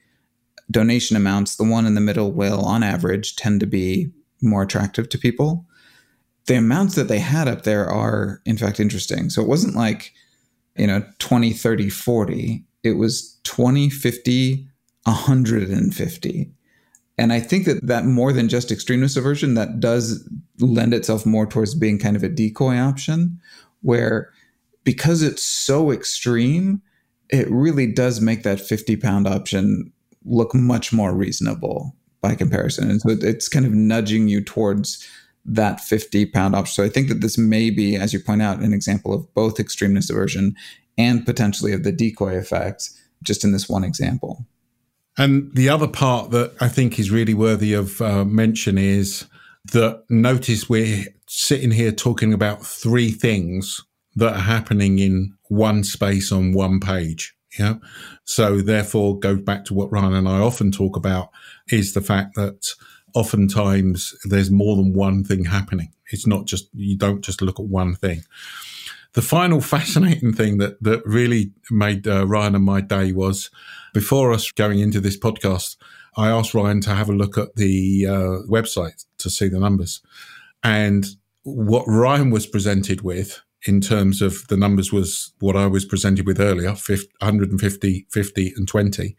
donation 0.70 1.16
amounts, 1.16 1.56
the 1.56 1.64
one 1.64 1.86
in 1.86 1.96
the 1.96 2.02
middle 2.02 2.32
will, 2.32 2.66
on 2.66 2.84
average, 2.84 3.36
tend 3.36 3.60
to 3.62 3.66
be 3.66 4.12
more 4.42 4.64
attractive 4.64 5.10
to 5.10 5.18
people. 5.18 5.66
The 6.48 6.56
amounts 6.56 6.96
that 6.96 7.08
they 7.08 7.20
had 7.20 7.48
up 7.48 7.64
there 7.64 7.88
are, 7.88 8.42
in 8.46 8.58
fact, 8.58 8.80
interesting. 8.80 9.30
So 9.30 9.42
it 9.42 9.48
wasn't 9.48 9.76
like, 9.76 10.14
you 10.76 10.88
know, 10.88 11.04
20, 11.20 11.54
30, 11.54 11.90
40. 11.90 12.64
It 12.84 12.94
was 12.94 13.40
20, 13.44 13.90
50, 13.90 14.68
150. 15.04 16.52
And 17.20 17.34
I 17.34 17.42
think 17.42 17.66
that 17.66 17.86
that 17.86 18.06
more 18.06 18.32
than 18.32 18.48
just 18.48 18.70
extremeness 18.70 19.18
aversion, 19.18 19.54
that 19.56 19.82
does 19.82 20.28
lend 20.60 20.94
itself 20.94 21.26
more 21.26 21.46
towards 21.46 21.76
being 21.76 22.00
kind 22.00 22.16
of 22.16 22.24
a 22.24 22.30
decoy 22.30 22.78
option, 22.78 23.42
where 23.82 24.32
because 24.86 25.22
it's 25.22 25.44
so 25.44 25.92
extreme, 25.92 26.82
it 27.30 27.50
really 27.52 27.92
does 27.92 28.22
make 28.22 28.44
that 28.44 28.62
50 28.62 28.96
pound 28.96 29.28
option 29.28 29.92
look 30.24 30.56
much 30.56 30.94
more 30.94 31.14
reasonable 31.14 31.94
by 32.22 32.36
comparison. 32.36 32.90
And 32.90 33.02
so 33.02 33.10
it's 33.10 33.50
kind 33.50 33.66
of 33.66 33.74
nudging 33.74 34.30
you 34.30 34.42
towards 34.42 35.06
that 35.44 35.82
50 35.82 36.26
pound 36.28 36.56
option. 36.56 36.74
So 36.74 36.84
I 36.86 36.90
think 36.90 37.10
that 37.10 37.20
this 37.20 37.38
may 37.38 37.70
be, 37.70 37.98
as 37.98 38.14
you 38.14 38.22
point 38.22 38.42
out, 38.42 38.60
an 38.60 38.74
example 38.74 39.14
of 39.14 39.34
both 39.34 39.58
extremeness 39.58 40.10
aversion 40.10 40.56
and 40.98 41.26
potentially 41.26 41.74
of 41.74 41.84
the 41.84 41.92
decoy 41.92 42.38
effect, 42.38 42.90
just 43.24 43.44
in 43.44 43.52
this 43.52 43.68
one 43.68 43.84
example. 43.84 44.46
And 45.20 45.54
the 45.54 45.68
other 45.68 45.88
part 45.88 46.32
that 46.32 46.56
I 46.62 46.70
think 46.70 46.98
is 46.98 47.12
really 47.12 47.34
worthy 47.34 47.74
of 47.74 48.02
uh, 48.02 48.24
mention 48.24 48.78
is 48.78 49.26
that 49.74 50.06
notice 50.10 50.70
we're 50.70 51.08
sitting 51.28 51.72
here 51.72 51.92
talking 51.92 52.34
about 52.34 52.66
three 52.66 53.12
things 53.12 53.84
that 54.16 54.34
are 54.34 54.40
happening 54.40 54.98
in 54.98 55.34
one 55.50 55.84
space 55.84 56.32
on 56.32 56.54
one 56.54 56.80
page. 56.80 57.36
Yeah. 57.60 57.76
So 58.24 58.62
therefore 58.62 59.20
goes 59.20 59.42
back 59.42 59.66
to 59.66 59.74
what 59.74 59.92
Ryan 59.92 60.14
and 60.14 60.30
I 60.30 60.40
often 60.40 60.72
talk 60.72 60.96
about 60.96 61.30
is 61.68 61.94
the 61.94 62.02
fact 62.02 62.36
that 62.36 62.74
oftentimes 63.14 64.16
there's 64.24 64.50
more 64.50 64.78
than 64.78 64.94
one 64.94 65.26
thing 65.26 65.46
happening. 65.46 65.92
It's 66.12 66.28
not 66.28 66.46
just, 66.46 66.70
you 66.74 66.98
don't 66.98 67.26
just 67.26 67.42
look 67.42 67.60
at 67.60 67.66
one 67.66 67.96
thing. 67.96 68.24
The 69.14 69.22
final 69.22 69.62
fascinating 69.76 70.34
thing 70.34 70.58
that, 70.58 70.82
that 70.84 71.06
really 71.06 71.52
made 71.70 72.08
uh, 72.08 72.28
Ryan 72.28 72.56
and 72.56 72.66
my 72.66 72.82
day 72.82 73.12
was 73.12 73.50
before 73.94 74.32
us 74.32 74.52
going 74.52 74.80
into 74.80 75.00
this 75.00 75.18
podcast, 75.18 75.78
I 76.18 76.30
asked 76.30 76.54
Ryan 76.54 76.82
to 76.82 76.96
have 76.96 77.10
a 77.10 77.14
look 77.14 77.38
at 77.38 77.56
the 77.56 78.06
uh, 78.08 78.48
website 78.50 79.06
to 79.20 79.30
see 79.30 79.48
the 79.48 79.60
numbers. 79.60 80.02
And 80.64 81.06
what 81.44 81.86
Ryan 81.88 82.32
was 82.32 82.46
presented 82.46 83.02
with 83.02 83.42
in 83.66 83.82
terms 83.82 84.22
of 84.22 84.48
the 84.48 84.58
numbers 84.58 84.92
was 84.92 85.34
what 85.40 85.56
I 85.56 85.68
was 85.68 85.86
presented 85.86 86.26
with 86.26 86.40
earlier 86.40 86.76
50, 86.76 87.12
150, 87.20 88.08
50, 88.10 88.54
and 88.56 88.68
20. 88.68 89.16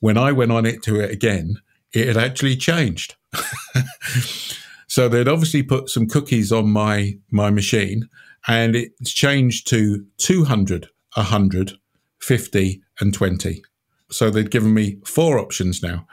When 0.00 0.18
I 0.18 0.32
went 0.32 0.52
on 0.52 0.66
it 0.66 0.82
to 0.84 1.00
it 1.00 1.10
again, 1.10 1.60
it 1.92 2.08
had 2.08 2.16
actually 2.16 2.56
changed. 2.56 3.14
so 4.88 5.08
they'd 5.08 5.28
obviously 5.28 5.62
put 5.62 5.88
some 5.88 6.08
cookies 6.08 6.52
on 6.52 6.68
my, 6.68 7.18
my 7.30 7.50
machine 7.50 8.08
and 8.46 8.76
it's 8.76 9.12
changed 9.12 9.66
to 9.68 10.04
200, 10.18 10.88
100, 11.14 11.72
50, 12.20 12.82
and 13.00 13.14
20. 13.14 13.62
So 14.10 14.30
they've 14.30 14.48
given 14.48 14.74
me 14.74 14.98
four 15.04 15.38
options 15.38 15.82
now. 15.82 16.06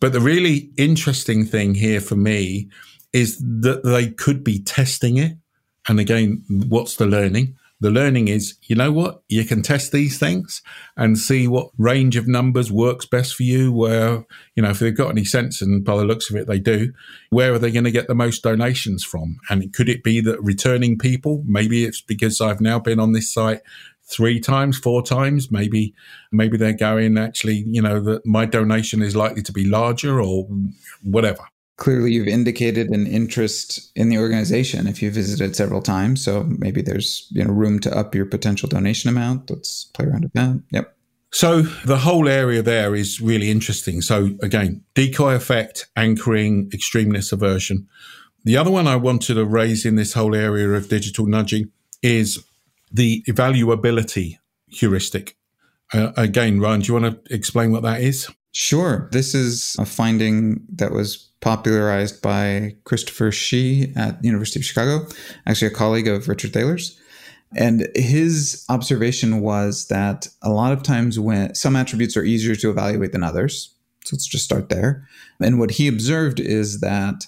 But 0.00 0.12
the 0.12 0.20
really 0.20 0.70
interesting 0.76 1.44
thing 1.44 1.74
here 1.74 2.00
for 2.00 2.16
me 2.16 2.68
is 3.12 3.38
that 3.38 3.84
they 3.84 4.10
could 4.10 4.44
be 4.44 4.60
testing 4.62 5.16
it. 5.16 5.36
And 5.88 5.98
again, 5.98 6.44
what's 6.48 6.96
the 6.96 7.06
learning? 7.06 7.56
The 7.80 7.90
learning 7.90 8.26
is, 8.26 8.56
you 8.62 8.74
know 8.74 8.90
what? 8.90 9.22
You 9.28 9.44
can 9.44 9.62
test 9.62 9.92
these 9.92 10.18
things 10.18 10.62
and 10.96 11.16
see 11.16 11.46
what 11.46 11.70
range 11.78 12.16
of 12.16 12.26
numbers 12.26 12.72
works 12.72 13.06
best 13.06 13.34
for 13.36 13.44
you. 13.44 13.72
Where, 13.72 14.24
you 14.56 14.62
know, 14.62 14.70
if 14.70 14.80
they've 14.80 14.96
got 14.96 15.10
any 15.10 15.24
sense, 15.24 15.62
and 15.62 15.84
by 15.84 15.96
the 15.96 16.04
looks 16.04 16.28
of 16.28 16.36
it, 16.36 16.48
they 16.48 16.58
do, 16.58 16.92
where 17.30 17.52
are 17.52 17.58
they 17.58 17.70
going 17.70 17.84
to 17.84 17.92
get 17.92 18.08
the 18.08 18.14
most 18.14 18.42
donations 18.42 19.04
from? 19.04 19.38
And 19.48 19.72
could 19.72 19.88
it 19.88 20.02
be 20.02 20.20
that 20.22 20.42
returning 20.42 20.98
people? 20.98 21.44
Maybe 21.46 21.84
it's 21.84 22.00
because 22.00 22.40
I've 22.40 22.60
now 22.60 22.80
been 22.80 22.98
on 22.98 23.12
this 23.12 23.32
site 23.32 23.60
three 24.04 24.40
times, 24.40 24.78
four 24.78 25.02
times. 25.02 25.52
Maybe, 25.52 25.94
maybe 26.32 26.56
they're 26.56 26.72
going 26.72 27.16
actually, 27.16 27.64
you 27.68 27.82
know, 27.82 28.00
that 28.00 28.26
my 28.26 28.44
donation 28.44 29.02
is 29.02 29.14
likely 29.14 29.42
to 29.42 29.52
be 29.52 29.64
larger 29.64 30.20
or 30.20 30.48
whatever 31.02 31.44
clearly 31.78 32.12
you've 32.12 32.28
indicated 32.28 32.90
an 32.90 33.06
interest 33.06 33.90
in 33.94 34.08
the 34.10 34.18
organization 34.18 34.86
if 34.86 35.00
you 35.00 35.10
visited 35.10 35.56
several 35.56 35.80
times. 35.80 36.22
So 36.22 36.44
maybe 36.44 36.82
there's 36.82 37.26
you 37.30 37.42
know 37.42 37.52
room 37.52 37.78
to 37.80 37.96
up 37.96 38.14
your 38.14 38.26
potential 38.26 38.68
donation 38.68 39.08
amount. 39.08 39.48
Let's 39.48 39.84
play 39.94 40.06
around 40.06 40.24
with 40.24 40.32
that. 40.34 40.62
Yep. 40.72 40.94
So 41.30 41.62
the 41.62 41.98
whole 41.98 42.28
area 42.28 42.62
there 42.62 42.94
is 42.94 43.20
really 43.20 43.50
interesting. 43.50 44.02
So 44.02 44.30
again 44.42 44.84
decoy 44.94 45.34
effect 45.34 45.88
anchoring 45.96 46.68
extremeness 46.70 47.32
aversion. 47.32 47.88
The 48.44 48.56
other 48.56 48.70
one 48.70 48.86
i 48.86 48.96
wanted 48.96 49.34
to 49.34 49.44
raise 49.44 49.86
in 49.86 49.96
this 49.96 50.12
whole 50.14 50.34
area 50.34 50.68
of 50.70 50.88
digital 50.88 51.26
nudging 51.26 51.70
is 52.02 52.44
the 52.92 53.22
evaluability 53.28 54.38
heuristic. 54.68 55.36
Uh, 55.94 56.12
again 56.16 56.60
ryan 56.60 56.80
do 56.80 56.88
you 56.92 57.00
want 57.00 57.24
to 57.24 57.34
explain 57.34 57.70
what 57.70 57.82
that 57.84 58.00
is? 58.00 58.28
Sure. 58.52 59.08
This 59.12 59.34
is 59.34 59.76
a 59.78 59.84
finding 59.84 60.66
that 60.74 60.90
was 60.90 61.27
popularized 61.40 62.20
by 62.20 62.74
Christopher 62.84 63.30
Hsee 63.30 63.92
at 63.96 64.20
the 64.20 64.26
University 64.26 64.60
of 64.60 64.64
Chicago, 64.64 65.06
actually 65.46 65.68
a 65.68 65.74
colleague 65.74 66.08
of 66.08 66.28
Richard 66.28 66.52
Thaler's. 66.52 66.98
And 67.56 67.88
his 67.94 68.64
observation 68.68 69.40
was 69.40 69.86
that 69.88 70.28
a 70.42 70.50
lot 70.50 70.72
of 70.72 70.82
times 70.82 71.18
when 71.18 71.54
some 71.54 71.76
attributes 71.76 72.16
are 72.16 72.24
easier 72.24 72.54
to 72.56 72.70
evaluate 72.70 73.12
than 73.12 73.22
others. 73.22 73.74
So 74.04 74.14
let's 74.14 74.26
just 74.26 74.44
start 74.44 74.68
there. 74.68 75.06
And 75.40 75.58
what 75.58 75.72
he 75.72 75.88
observed 75.88 76.40
is 76.40 76.80
that 76.80 77.26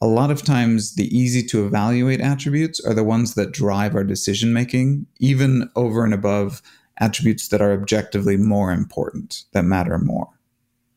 a 0.00 0.06
lot 0.06 0.30
of 0.30 0.42
times 0.42 0.94
the 0.94 1.14
easy 1.16 1.42
to 1.48 1.66
evaluate 1.66 2.20
attributes 2.20 2.80
are 2.84 2.94
the 2.94 3.04
ones 3.04 3.34
that 3.34 3.52
drive 3.52 3.94
our 3.94 4.04
decision 4.04 4.52
making, 4.52 5.06
even 5.18 5.68
over 5.74 6.04
and 6.04 6.14
above 6.14 6.62
attributes 6.98 7.48
that 7.48 7.60
are 7.60 7.72
objectively 7.72 8.36
more 8.36 8.72
important, 8.72 9.44
that 9.52 9.64
matter 9.64 9.98
more. 9.98 10.28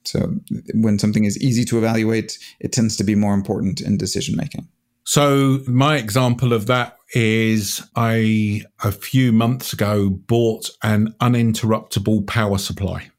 So 0.03 0.35
when 0.73 0.99
something 0.99 1.25
is 1.25 1.41
easy 1.41 1.65
to 1.65 1.77
evaluate, 1.77 2.37
it 2.59 2.71
tends 2.71 2.97
to 2.97 3.03
be 3.03 3.15
more 3.15 3.33
important 3.33 3.81
in 3.81 3.97
decision 3.97 4.35
making. 4.35 4.67
So 5.03 5.59
my 5.67 5.97
example 5.97 6.53
of 6.53 6.67
that 6.67 6.97
is 7.13 7.81
I 7.95 8.63
a 8.83 8.91
few 8.91 9.31
months 9.31 9.73
ago 9.73 10.09
bought 10.09 10.69
an 10.83 11.15
uninterruptible 11.19 12.27
power 12.27 12.57
supply 12.57 13.09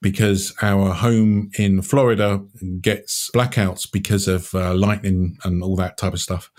because 0.00 0.54
our 0.62 0.94
home 0.94 1.50
in 1.58 1.82
Florida 1.82 2.42
gets 2.80 3.30
blackouts 3.34 3.90
because 3.90 4.28
of 4.28 4.54
uh, 4.54 4.74
lightning 4.74 5.36
and 5.44 5.62
all 5.62 5.76
that 5.76 5.98
type 5.98 6.14
of 6.14 6.20
stuff. 6.20 6.50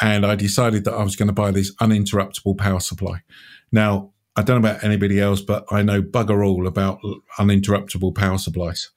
And 0.00 0.26
I 0.26 0.34
decided 0.34 0.84
that 0.84 0.94
I 0.94 1.04
was 1.04 1.14
going 1.14 1.28
to 1.28 1.32
buy 1.32 1.52
this 1.52 1.74
uninterruptible 1.76 2.58
power 2.58 2.80
supply. 2.80 3.22
Now, 3.70 4.12
I 4.36 4.42
don't 4.42 4.62
know 4.62 4.68
about 4.68 4.84
anybody 4.84 5.20
else, 5.20 5.40
but 5.40 5.64
I 5.70 5.82
know 5.82 6.02
bugger 6.02 6.46
all 6.46 6.66
about 6.66 7.00
uninterruptible 7.38 8.14
power 8.14 8.38
supplies. 8.38 8.90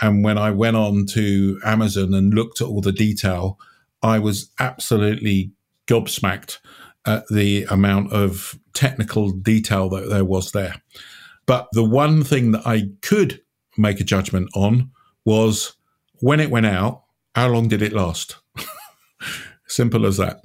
And 0.00 0.24
when 0.24 0.38
I 0.38 0.50
went 0.50 0.76
on 0.76 1.06
to 1.10 1.60
Amazon 1.64 2.14
and 2.14 2.34
looked 2.34 2.60
at 2.60 2.66
all 2.66 2.80
the 2.80 2.92
detail, 2.92 3.58
I 4.02 4.18
was 4.18 4.50
absolutely 4.58 5.52
gobsmacked 5.86 6.58
at 7.06 7.26
the 7.28 7.64
amount 7.64 8.12
of 8.12 8.58
technical 8.72 9.30
detail 9.30 9.88
that 9.90 10.08
there 10.08 10.24
was 10.24 10.52
there. 10.52 10.82
But 11.46 11.68
the 11.72 11.84
one 11.84 12.22
thing 12.22 12.52
that 12.52 12.66
I 12.66 12.90
could 13.02 13.40
make 13.76 14.00
a 14.00 14.04
judgment 14.04 14.48
on 14.54 14.90
was 15.24 15.76
when 16.20 16.40
it 16.40 16.50
went 16.50 16.66
out, 16.66 17.02
how 17.34 17.48
long 17.48 17.68
did 17.68 17.82
it 17.82 17.92
last? 17.92 18.36
Simple 19.66 20.06
as 20.06 20.16
that. 20.16 20.40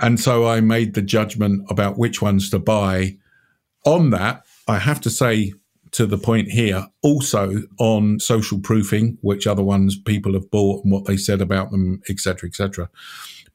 And 0.00 0.18
so 0.18 0.46
I 0.46 0.60
made 0.60 0.94
the 0.94 1.02
judgment 1.02 1.64
about 1.70 1.98
which 1.98 2.20
ones 2.20 2.50
to 2.50 2.58
buy 2.58 3.16
on 3.84 4.10
that, 4.10 4.44
I 4.68 4.78
have 4.78 5.00
to 5.02 5.10
say 5.10 5.52
to 5.92 6.06
the 6.06 6.18
point 6.18 6.50
here, 6.50 6.86
also 7.02 7.62
on 7.78 8.18
social 8.18 8.58
proofing, 8.58 9.16
which 9.20 9.46
other 9.46 9.62
ones 9.62 9.96
people 9.96 10.32
have 10.32 10.50
bought 10.50 10.82
and 10.82 10.92
what 10.92 11.04
they 11.04 11.16
said 11.16 11.40
about 11.40 11.70
them, 11.70 12.00
etc., 12.08 12.48
etc. 12.48 12.90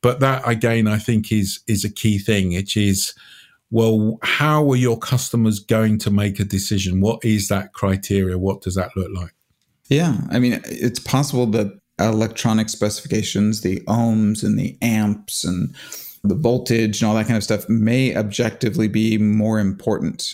But 0.02 0.22
that 0.22 0.48
again, 0.48 0.88
I 0.88 0.98
think 0.98 1.32
is 1.32 1.60
is 1.68 1.84
a 1.84 1.94
key 1.94 2.18
thing. 2.18 2.54
It 2.54 2.78
is 2.78 3.14
well, 3.72 4.18
how 4.24 4.68
are 4.72 4.76
your 4.76 4.98
customers 4.98 5.60
going 5.60 6.00
to 6.00 6.10
make 6.10 6.40
a 6.40 6.44
decision? 6.44 7.02
What 7.02 7.24
is 7.24 7.50
that 7.50 7.74
criteria? 7.74 8.38
What 8.38 8.62
does 8.62 8.76
that 8.76 8.96
look 8.96 9.12
like? 9.14 9.34
Yeah, 9.90 10.18
I 10.30 10.40
mean, 10.40 10.60
it's 10.66 11.00
possible 11.00 11.46
that 11.48 11.80
electronic 12.00 12.70
specifications, 12.70 13.62
the 13.62 13.82
ohms 13.82 14.44
and 14.44 14.58
the 14.58 14.78
amps 14.82 15.44
and 15.44 15.76
the 16.24 16.36
voltage 16.36 17.02
and 17.02 17.10
all 17.10 17.16
that 17.16 17.28
kind 17.28 17.38
of 17.38 17.44
stuff 17.44 17.68
may 17.70 18.16
objectively 18.16 18.88
be 18.88 19.18
more 19.18 19.60
important. 19.60 20.34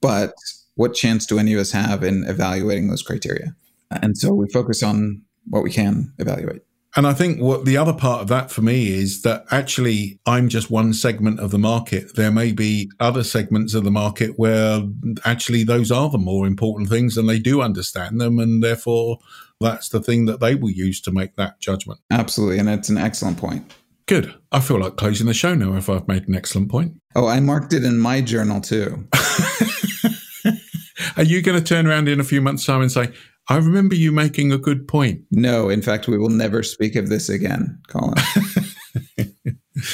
But 0.00 0.34
what 0.74 0.94
chance 0.94 1.26
do 1.26 1.38
any 1.38 1.54
of 1.54 1.60
us 1.60 1.72
have 1.72 2.02
in 2.02 2.24
evaluating 2.24 2.88
those 2.88 3.02
criteria? 3.02 3.54
And 3.90 4.16
so 4.16 4.32
we 4.32 4.48
focus 4.48 4.82
on 4.82 5.22
what 5.48 5.62
we 5.62 5.70
can 5.70 6.12
evaluate. 6.18 6.62
And 6.96 7.08
I 7.08 7.12
think 7.12 7.40
what 7.40 7.64
the 7.64 7.76
other 7.76 7.92
part 7.92 8.22
of 8.22 8.28
that 8.28 8.52
for 8.52 8.62
me 8.62 8.88
is 8.88 9.22
that 9.22 9.44
actually 9.50 10.20
I'm 10.26 10.48
just 10.48 10.70
one 10.70 10.92
segment 10.92 11.40
of 11.40 11.50
the 11.50 11.58
market. 11.58 12.14
There 12.14 12.30
may 12.30 12.52
be 12.52 12.88
other 13.00 13.24
segments 13.24 13.74
of 13.74 13.82
the 13.82 13.90
market 13.90 14.38
where 14.38 14.82
actually 15.24 15.64
those 15.64 15.90
are 15.90 16.08
the 16.08 16.18
more 16.18 16.46
important 16.46 16.88
things 16.88 17.16
and 17.16 17.28
they 17.28 17.40
do 17.40 17.62
understand 17.62 18.20
them. 18.20 18.38
And 18.38 18.62
therefore, 18.62 19.18
that's 19.60 19.88
the 19.88 20.00
thing 20.00 20.26
that 20.26 20.38
they 20.38 20.54
will 20.54 20.70
use 20.70 21.00
to 21.02 21.10
make 21.10 21.34
that 21.34 21.58
judgment. 21.58 21.98
Absolutely. 22.12 22.58
And 22.58 22.68
that's 22.68 22.88
an 22.88 22.98
excellent 22.98 23.38
point. 23.38 23.74
Good. 24.06 24.34
I 24.52 24.60
feel 24.60 24.78
like 24.80 24.96
closing 24.96 25.26
the 25.26 25.34
show 25.34 25.54
now 25.54 25.74
if 25.76 25.88
I've 25.88 26.06
made 26.06 26.28
an 26.28 26.34
excellent 26.34 26.70
point. 26.70 26.92
Oh, 27.16 27.26
I 27.26 27.40
marked 27.40 27.72
it 27.72 27.84
in 27.84 27.98
my 27.98 28.20
journal 28.20 28.60
too. 28.60 29.08
Are 31.16 31.22
you 31.22 31.40
going 31.42 31.58
to 31.58 31.64
turn 31.64 31.86
around 31.86 32.08
in 32.08 32.20
a 32.20 32.24
few 32.24 32.40
months' 32.40 32.66
time 32.66 32.82
and 32.82 32.92
say, 32.92 33.12
I 33.48 33.56
remember 33.56 33.94
you 33.94 34.10
making 34.10 34.52
a 34.52 34.58
good 34.58 34.88
point? 34.88 35.22
No, 35.30 35.68
in 35.68 35.80
fact, 35.80 36.08
we 36.08 36.18
will 36.18 36.28
never 36.30 36.62
speak 36.62 36.96
of 36.96 37.08
this 37.08 37.28
again, 37.28 37.80
Colin. 37.88 38.14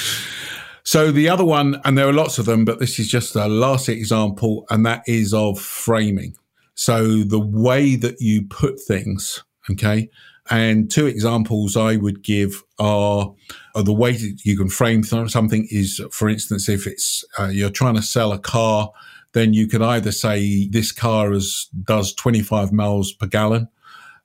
so 0.84 1.12
the 1.12 1.28
other 1.28 1.44
one, 1.44 1.80
and 1.84 1.98
there 1.98 2.08
are 2.08 2.12
lots 2.12 2.38
of 2.38 2.46
them, 2.46 2.64
but 2.64 2.78
this 2.78 2.98
is 2.98 3.08
just 3.08 3.36
a 3.36 3.48
last 3.48 3.88
example, 3.88 4.66
and 4.70 4.86
that 4.86 5.02
is 5.06 5.34
of 5.34 5.60
framing. 5.60 6.34
So 6.74 7.22
the 7.22 7.40
way 7.40 7.96
that 7.96 8.20
you 8.20 8.46
put 8.48 8.80
things, 8.80 9.44
okay, 9.70 10.08
and 10.50 10.90
two 10.90 11.06
examples 11.06 11.76
I 11.76 11.96
would 11.96 12.24
give 12.24 12.64
are, 12.78 13.32
are 13.76 13.82
the 13.84 13.92
way 13.92 14.12
that 14.12 14.40
you 14.44 14.56
can 14.56 14.68
frame 14.68 15.04
something 15.04 15.68
is, 15.70 16.02
for 16.10 16.28
instance, 16.28 16.68
if 16.68 16.86
it's 16.88 17.24
uh, 17.38 17.46
you're 17.46 17.70
trying 17.70 17.94
to 17.94 18.02
sell 18.02 18.32
a 18.32 18.38
car, 18.38 18.90
then 19.32 19.54
you 19.54 19.68
could 19.68 19.82
either 19.82 20.10
say 20.10 20.66
this 20.68 20.90
car 20.90 21.32
is, 21.32 21.68
does 21.84 22.12
25 22.14 22.72
miles 22.72 23.12
per 23.12 23.26
gallon, 23.26 23.68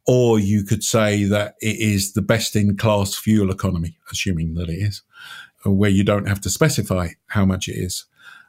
or 0.07 0.39
you 0.39 0.63
could 0.63 0.83
say 0.83 1.25
that 1.25 1.55
it 1.61 1.79
is 1.79 2.13
the 2.13 2.23
best 2.23 2.55
in 2.55 2.75
class 2.75 3.13
fuel 3.13 3.51
economy, 3.51 3.97
assuming 4.11 4.55
that 4.55 4.67
it 4.67 4.77
is, 4.77 5.03
where 5.63 5.91
you 5.91 6.03
don't 6.03 6.27
have 6.27 6.41
to 6.41 6.49
specify 6.49 7.09
how 7.27 7.45
much 7.45 7.67
it 7.67 7.73
is 7.73 8.05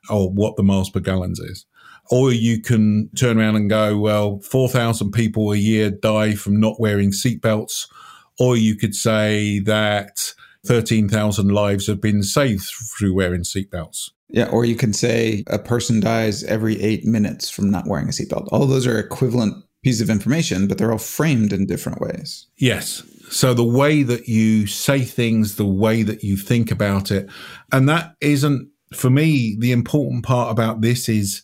or 0.08 0.30
what 0.30 0.56
the 0.56 0.62
miles 0.62 0.88
per 0.88 1.00
gallons 1.00 1.40
is. 1.40 1.66
Or 2.10 2.32
you 2.32 2.60
can 2.60 3.10
turn 3.16 3.38
around 3.38 3.56
and 3.56 3.68
go, 3.68 3.98
well, 3.98 4.40
4,000 4.40 5.10
people 5.10 5.52
a 5.52 5.56
year 5.56 5.90
die 5.90 6.34
from 6.34 6.60
not 6.60 6.80
wearing 6.80 7.10
seatbelts. 7.10 7.88
Or 8.38 8.56
you 8.56 8.76
could 8.76 8.94
say 8.94 9.60
that 9.60 10.34
13,000 10.66 11.48
lives 11.48 11.86
have 11.86 12.00
been 12.00 12.22
saved 12.22 12.70
through 12.98 13.14
wearing 13.14 13.42
seatbelts. 13.42 14.10
Yeah, 14.28 14.48
or 14.48 14.64
you 14.64 14.74
can 14.74 14.92
say 14.92 15.44
a 15.46 15.58
person 15.58 16.00
dies 16.00 16.42
every 16.44 16.80
eight 16.82 17.04
minutes 17.04 17.48
from 17.48 17.70
not 17.70 17.86
wearing 17.86 18.08
a 18.08 18.12
seatbelt. 18.12 18.48
All 18.50 18.66
those 18.66 18.86
are 18.86 18.98
equivalent 18.98 19.64
pieces 19.84 20.00
of 20.00 20.10
information, 20.10 20.66
but 20.66 20.78
they're 20.78 20.90
all 20.90 20.98
framed 20.98 21.52
in 21.52 21.66
different 21.66 22.00
ways. 22.00 22.46
Yes. 22.56 23.04
So 23.30 23.54
the 23.54 23.64
way 23.64 24.02
that 24.02 24.28
you 24.28 24.66
say 24.66 25.02
things, 25.02 25.56
the 25.56 25.66
way 25.66 26.02
that 26.02 26.24
you 26.24 26.36
think 26.36 26.72
about 26.72 27.10
it, 27.10 27.30
and 27.72 27.88
that 27.88 28.16
isn't, 28.20 28.68
for 28.92 29.10
me, 29.10 29.56
the 29.58 29.72
important 29.72 30.24
part 30.24 30.50
about 30.50 30.80
this 30.80 31.08
is 31.08 31.42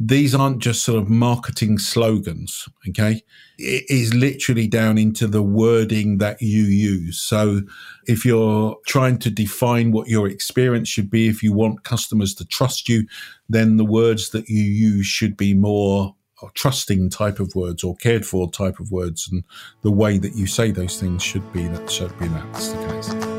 these 0.00 0.32
aren't 0.32 0.60
just 0.60 0.84
sort 0.84 1.02
of 1.02 1.10
marketing 1.10 1.76
slogans. 1.76 2.68
Okay. 2.88 3.20
It 3.58 3.84
is 3.88 4.14
literally 4.14 4.68
down 4.68 4.96
into 4.96 5.26
the 5.26 5.42
wording 5.42 6.18
that 6.18 6.40
you 6.40 6.62
use. 6.62 7.20
So 7.20 7.62
if 8.06 8.24
you're 8.24 8.76
trying 8.86 9.18
to 9.18 9.30
define 9.30 9.90
what 9.90 10.06
your 10.06 10.28
experience 10.28 10.88
should 10.88 11.10
be, 11.10 11.26
if 11.26 11.42
you 11.42 11.52
want 11.52 11.82
customers 11.82 12.32
to 12.34 12.46
trust 12.46 12.88
you, 12.88 13.08
then 13.48 13.76
the 13.76 13.84
words 13.84 14.30
that 14.30 14.48
you 14.48 14.62
use 14.62 15.06
should 15.06 15.36
be 15.36 15.52
more 15.52 16.14
or 16.40 16.52
trusting 16.54 17.10
type 17.10 17.40
of 17.40 17.52
words 17.56 17.82
or 17.82 17.96
cared 17.96 18.24
for 18.24 18.48
type 18.48 18.78
of 18.78 18.92
words, 18.92 19.28
and 19.32 19.42
the 19.82 19.90
way 19.90 20.18
that 20.18 20.36
you 20.36 20.46
say 20.46 20.70
those 20.70 21.00
things 21.00 21.20
should 21.20 21.52
be 21.52 21.66
that 21.66 21.90
should 21.90 22.16
be 22.20 22.28
that's 22.28 22.68
the 22.68 22.86
case. 22.86 23.37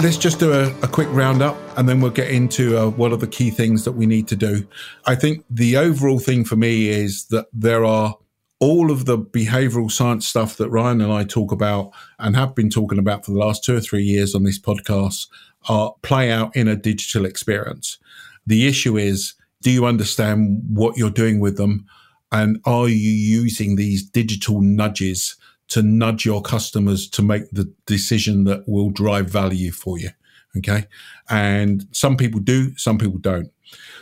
Let's 0.00 0.16
just 0.16 0.38
do 0.38 0.52
a, 0.52 0.68
a, 0.82 0.86
quick 0.86 1.08
roundup 1.10 1.56
and 1.76 1.88
then 1.88 2.00
we'll 2.00 2.12
get 2.12 2.30
into 2.30 2.78
uh, 2.78 2.88
what 2.90 3.12
are 3.12 3.16
the 3.16 3.26
key 3.26 3.50
things 3.50 3.84
that 3.84 3.92
we 3.92 4.06
need 4.06 4.28
to 4.28 4.36
do. 4.36 4.66
I 5.06 5.16
think 5.16 5.44
the 5.50 5.76
overall 5.76 6.20
thing 6.20 6.44
for 6.44 6.54
me 6.54 6.88
is 6.88 7.24
that 7.26 7.46
there 7.52 7.84
are 7.84 8.16
all 8.60 8.92
of 8.92 9.06
the 9.06 9.18
behavioral 9.18 9.90
science 9.90 10.26
stuff 10.26 10.56
that 10.56 10.70
Ryan 10.70 11.00
and 11.00 11.12
I 11.12 11.24
talk 11.24 11.50
about 11.50 11.90
and 12.20 12.36
have 12.36 12.54
been 12.54 12.70
talking 12.70 12.98
about 12.98 13.24
for 13.24 13.32
the 13.32 13.38
last 13.38 13.64
two 13.64 13.76
or 13.76 13.80
three 13.80 14.04
years 14.04 14.36
on 14.36 14.44
this 14.44 14.58
podcast 14.58 15.26
are 15.68 15.94
play 16.02 16.30
out 16.30 16.54
in 16.54 16.68
a 16.68 16.76
digital 16.76 17.24
experience. 17.24 17.98
The 18.46 18.68
issue 18.68 18.96
is, 18.96 19.34
do 19.62 19.70
you 19.70 19.84
understand 19.84 20.62
what 20.68 20.96
you're 20.96 21.10
doing 21.10 21.40
with 21.40 21.56
them? 21.56 21.86
And 22.30 22.60
are 22.64 22.88
you 22.88 23.10
using 23.10 23.74
these 23.74 24.04
digital 24.04 24.60
nudges 24.60 25.36
to 25.68 25.82
nudge 25.82 26.24
your 26.24 26.42
customers 26.42 27.08
to 27.10 27.22
make 27.22 27.50
the 27.50 27.72
decision 27.86 28.44
that 28.44 28.64
will 28.66 28.90
drive 28.90 29.30
value 29.30 29.70
for 29.70 29.98
you. 29.98 30.10
Okay. 30.56 30.86
And 31.28 31.86
some 31.92 32.16
people 32.16 32.40
do, 32.40 32.76
some 32.76 32.98
people 32.98 33.18
don't. 33.18 33.50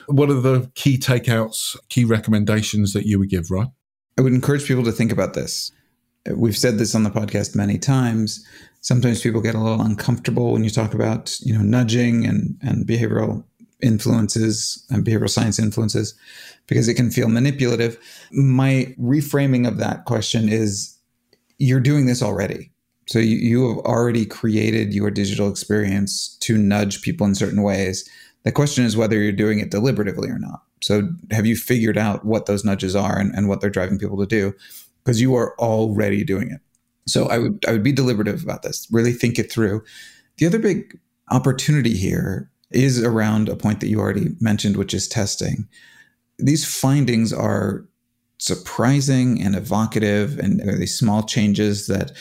What 0.06 0.30
are 0.30 0.40
the 0.40 0.70
key 0.74 0.96
takeouts, 0.96 1.76
key 1.88 2.04
recommendations 2.04 2.92
that 2.92 3.04
you 3.04 3.18
would 3.18 3.30
give, 3.30 3.50
Ryan? 3.50 3.72
I 4.18 4.22
would 4.22 4.32
encourage 4.32 4.66
people 4.66 4.84
to 4.84 4.92
think 4.92 5.12
about 5.12 5.34
this. 5.34 5.72
We've 6.34 6.56
said 6.56 6.78
this 6.78 6.94
on 6.94 7.02
the 7.02 7.10
podcast 7.10 7.54
many 7.54 7.78
times. 7.78 8.46
Sometimes 8.80 9.20
people 9.20 9.40
get 9.40 9.54
a 9.54 9.60
little 9.60 9.82
uncomfortable 9.82 10.52
when 10.52 10.64
you 10.64 10.70
talk 10.70 10.94
about, 10.94 11.38
you 11.40 11.52
know, 11.52 11.62
nudging 11.62 12.24
and, 12.24 12.56
and 12.62 12.86
behavioral 12.86 13.44
influences 13.82 14.84
and 14.90 15.04
behavioral 15.04 15.28
science 15.28 15.58
influences 15.58 16.14
because 16.66 16.88
it 16.88 16.94
can 16.94 17.10
feel 17.10 17.28
manipulative. 17.28 17.98
My 18.32 18.94
reframing 18.98 19.68
of 19.68 19.78
that 19.78 20.04
question 20.04 20.48
is 20.48 20.95
you're 21.58 21.80
doing 21.80 22.06
this 22.06 22.22
already. 22.22 22.70
So 23.08 23.18
you, 23.18 23.36
you 23.36 23.68
have 23.68 23.78
already 23.84 24.26
created 24.26 24.92
your 24.92 25.10
digital 25.10 25.48
experience 25.48 26.36
to 26.40 26.58
nudge 26.58 27.02
people 27.02 27.26
in 27.26 27.34
certain 27.34 27.62
ways. 27.62 28.08
The 28.44 28.52
question 28.52 28.84
is 28.84 28.96
whether 28.96 29.16
you're 29.16 29.32
doing 29.32 29.58
it 29.60 29.70
deliberatively 29.70 30.28
or 30.28 30.38
not. 30.38 30.62
So 30.82 31.08
have 31.30 31.46
you 31.46 31.56
figured 31.56 31.96
out 31.96 32.24
what 32.24 32.46
those 32.46 32.64
nudges 32.64 32.94
are 32.94 33.18
and, 33.18 33.34
and 33.34 33.48
what 33.48 33.60
they're 33.60 33.70
driving 33.70 33.98
people 33.98 34.18
to 34.18 34.26
do? 34.26 34.54
Because 35.04 35.20
you 35.20 35.34
are 35.34 35.54
already 35.58 36.24
doing 36.24 36.50
it. 36.50 36.60
So 37.08 37.28
I 37.28 37.38
would 37.38 37.64
I 37.66 37.72
would 37.72 37.84
be 37.84 37.92
deliberative 37.92 38.42
about 38.42 38.62
this. 38.62 38.88
Really 38.90 39.12
think 39.12 39.38
it 39.38 39.50
through. 39.50 39.84
The 40.38 40.46
other 40.46 40.58
big 40.58 40.98
opportunity 41.30 41.96
here 41.96 42.50
is 42.70 43.02
around 43.02 43.48
a 43.48 43.56
point 43.56 43.80
that 43.80 43.88
you 43.88 44.00
already 44.00 44.30
mentioned, 44.40 44.76
which 44.76 44.92
is 44.92 45.06
testing. 45.08 45.68
These 46.38 46.64
findings 46.64 47.32
are 47.32 47.86
surprising 48.38 49.40
and 49.42 49.54
evocative, 49.54 50.38
and 50.38 50.60
these 50.78 50.98
small 50.98 51.22
changes 51.22 51.86
that 51.86 52.12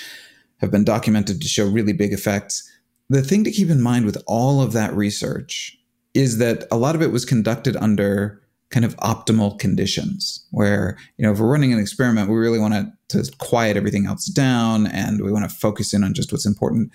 have 0.59 0.71
been 0.71 0.85
documented 0.85 1.41
to 1.41 1.47
show 1.47 1.67
really 1.67 1.93
big 1.93 2.13
effects. 2.13 2.69
The 3.09 3.21
thing 3.21 3.43
to 3.43 3.51
keep 3.51 3.69
in 3.69 3.81
mind 3.81 4.05
with 4.05 4.21
all 4.25 4.61
of 4.61 4.73
that 4.73 4.95
research 4.95 5.77
is 6.13 6.37
that 6.37 6.65
a 6.71 6.77
lot 6.77 6.95
of 6.95 7.01
it 7.01 7.11
was 7.11 7.25
conducted 7.25 7.75
under 7.75 8.41
kind 8.71 8.85
of 8.85 8.95
optimal 8.97 9.59
conditions 9.59 10.47
where 10.51 10.97
you 11.17 11.25
know 11.25 11.31
if 11.31 11.39
we're 11.39 11.51
running 11.51 11.71
an 11.71 11.79
experiment 11.79 12.29
we 12.29 12.35
really 12.35 12.59
want 12.59 12.73
to, 12.73 13.21
to 13.21 13.31
quiet 13.37 13.77
everything 13.77 14.07
else 14.07 14.25
down 14.25 14.87
and 14.87 15.23
we 15.23 15.31
want 15.31 15.49
to 15.49 15.55
focus 15.55 15.93
in 15.93 16.03
on 16.03 16.13
just 16.13 16.31
what's 16.31 16.47
important 16.47 16.91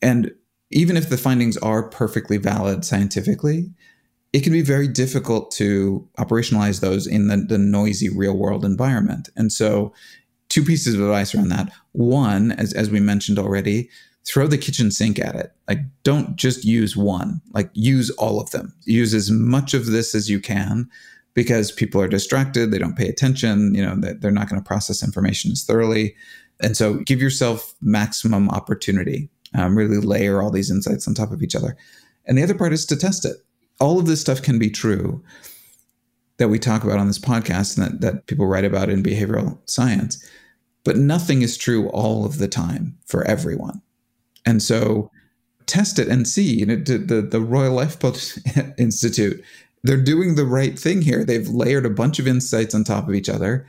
and 0.00 0.32
even 0.70 0.96
if 0.96 1.08
the 1.08 1.16
findings 1.16 1.56
are 1.58 1.88
perfectly 1.88 2.36
valid 2.36 2.84
scientifically 2.84 3.70
it 4.32 4.42
can 4.42 4.52
be 4.52 4.62
very 4.62 4.88
difficult 4.88 5.50
to 5.52 6.08
operationalize 6.18 6.80
those 6.80 7.06
in 7.06 7.28
the, 7.28 7.36
the 7.36 7.58
noisy 7.58 8.08
real 8.08 8.36
world 8.36 8.64
environment. 8.64 9.28
And 9.36 9.52
so, 9.52 9.92
two 10.48 10.64
pieces 10.64 10.94
of 10.94 11.00
advice 11.00 11.34
around 11.34 11.48
that. 11.48 11.72
One, 11.92 12.52
as, 12.52 12.72
as 12.72 12.90
we 12.90 13.00
mentioned 13.00 13.38
already, 13.38 13.90
throw 14.26 14.46
the 14.46 14.58
kitchen 14.58 14.90
sink 14.90 15.18
at 15.18 15.34
it. 15.34 15.52
Like, 15.68 15.80
don't 16.02 16.36
just 16.36 16.64
use 16.64 16.96
one, 16.96 17.40
like, 17.52 17.70
use 17.74 18.10
all 18.10 18.40
of 18.40 18.50
them. 18.50 18.74
Use 18.84 19.12
as 19.14 19.30
much 19.30 19.74
of 19.74 19.86
this 19.86 20.14
as 20.14 20.30
you 20.30 20.40
can 20.40 20.88
because 21.34 21.72
people 21.72 22.00
are 22.00 22.08
distracted, 22.08 22.70
they 22.70 22.78
don't 22.78 22.96
pay 22.96 23.08
attention, 23.08 23.74
you 23.74 23.84
know, 23.84 23.96
they're 23.96 24.30
not 24.30 24.48
going 24.48 24.60
to 24.60 24.66
process 24.66 25.02
information 25.02 25.50
as 25.50 25.64
thoroughly. 25.64 26.14
And 26.60 26.76
so, 26.76 26.94
give 26.94 27.20
yourself 27.20 27.74
maximum 27.82 28.48
opportunity. 28.48 29.28
Um, 29.54 29.76
really 29.76 29.98
layer 29.98 30.40
all 30.40 30.50
these 30.50 30.70
insights 30.70 31.06
on 31.06 31.12
top 31.12 31.30
of 31.30 31.42
each 31.42 31.54
other. 31.54 31.76
And 32.24 32.38
the 32.38 32.42
other 32.42 32.54
part 32.54 32.72
is 32.72 32.86
to 32.86 32.96
test 32.96 33.26
it 33.26 33.36
all 33.82 33.98
of 33.98 34.06
this 34.06 34.20
stuff 34.20 34.40
can 34.40 34.60
be 34.60 34.70
true 34.70 35.22
that 36.38 36.48
we 36.48 36.58
talk 36.58 36.84
about 36.84 36.98
on 36.98 37.08
this 37.08 37.18
podcast 37.18 37.76
and 37.76 37.86
that, 37.86 38.00
that 38.00 38.26
people 38.26 38.46
write 38.46 38.64
about 38.64 38.88
in 38.88 39.02
behavioral 39.02 39.58
science, 39.68 40.24
but 40.84 40.96
nothing 40.96 41.42
is 41.42 41.56
true 41.56 41.88
all 41.88 42.24
of 42.24 42.38
the 42.38 42.46
time 42.46 42.96
for 43.06 43.24
everyone. 43.24 43.82
And 44.46 44.62
so 44.62 45.10
test 45.66 45.98
it 45.98 46.06
and 46.06 46.28
see. 46.28 46.60
You 46.60 46.66
know, 46.66 46.76
the, 46.76 47.26
the 47.28 47.40
Royal 47.40 47.74
Lifeboat 47.74 48.38
Institute, 48.78 49.44
they're 49.82 49.96
doing 49.96 50.36
the 50.36 50.46
right 50.46 50.78
thing 50.78 51.02
here. 51.02 51.24
They've 51.24 51.48
layered 51.48 51.86
a 51.86 51.90
bunch 51.90 52.20
of 52.20 52.28
insights 52.28 52.76
on 52.76 52.84
top 52.84 53.08
of 53.08 53.14
each 53.14 53.28
other. 53.28 53.66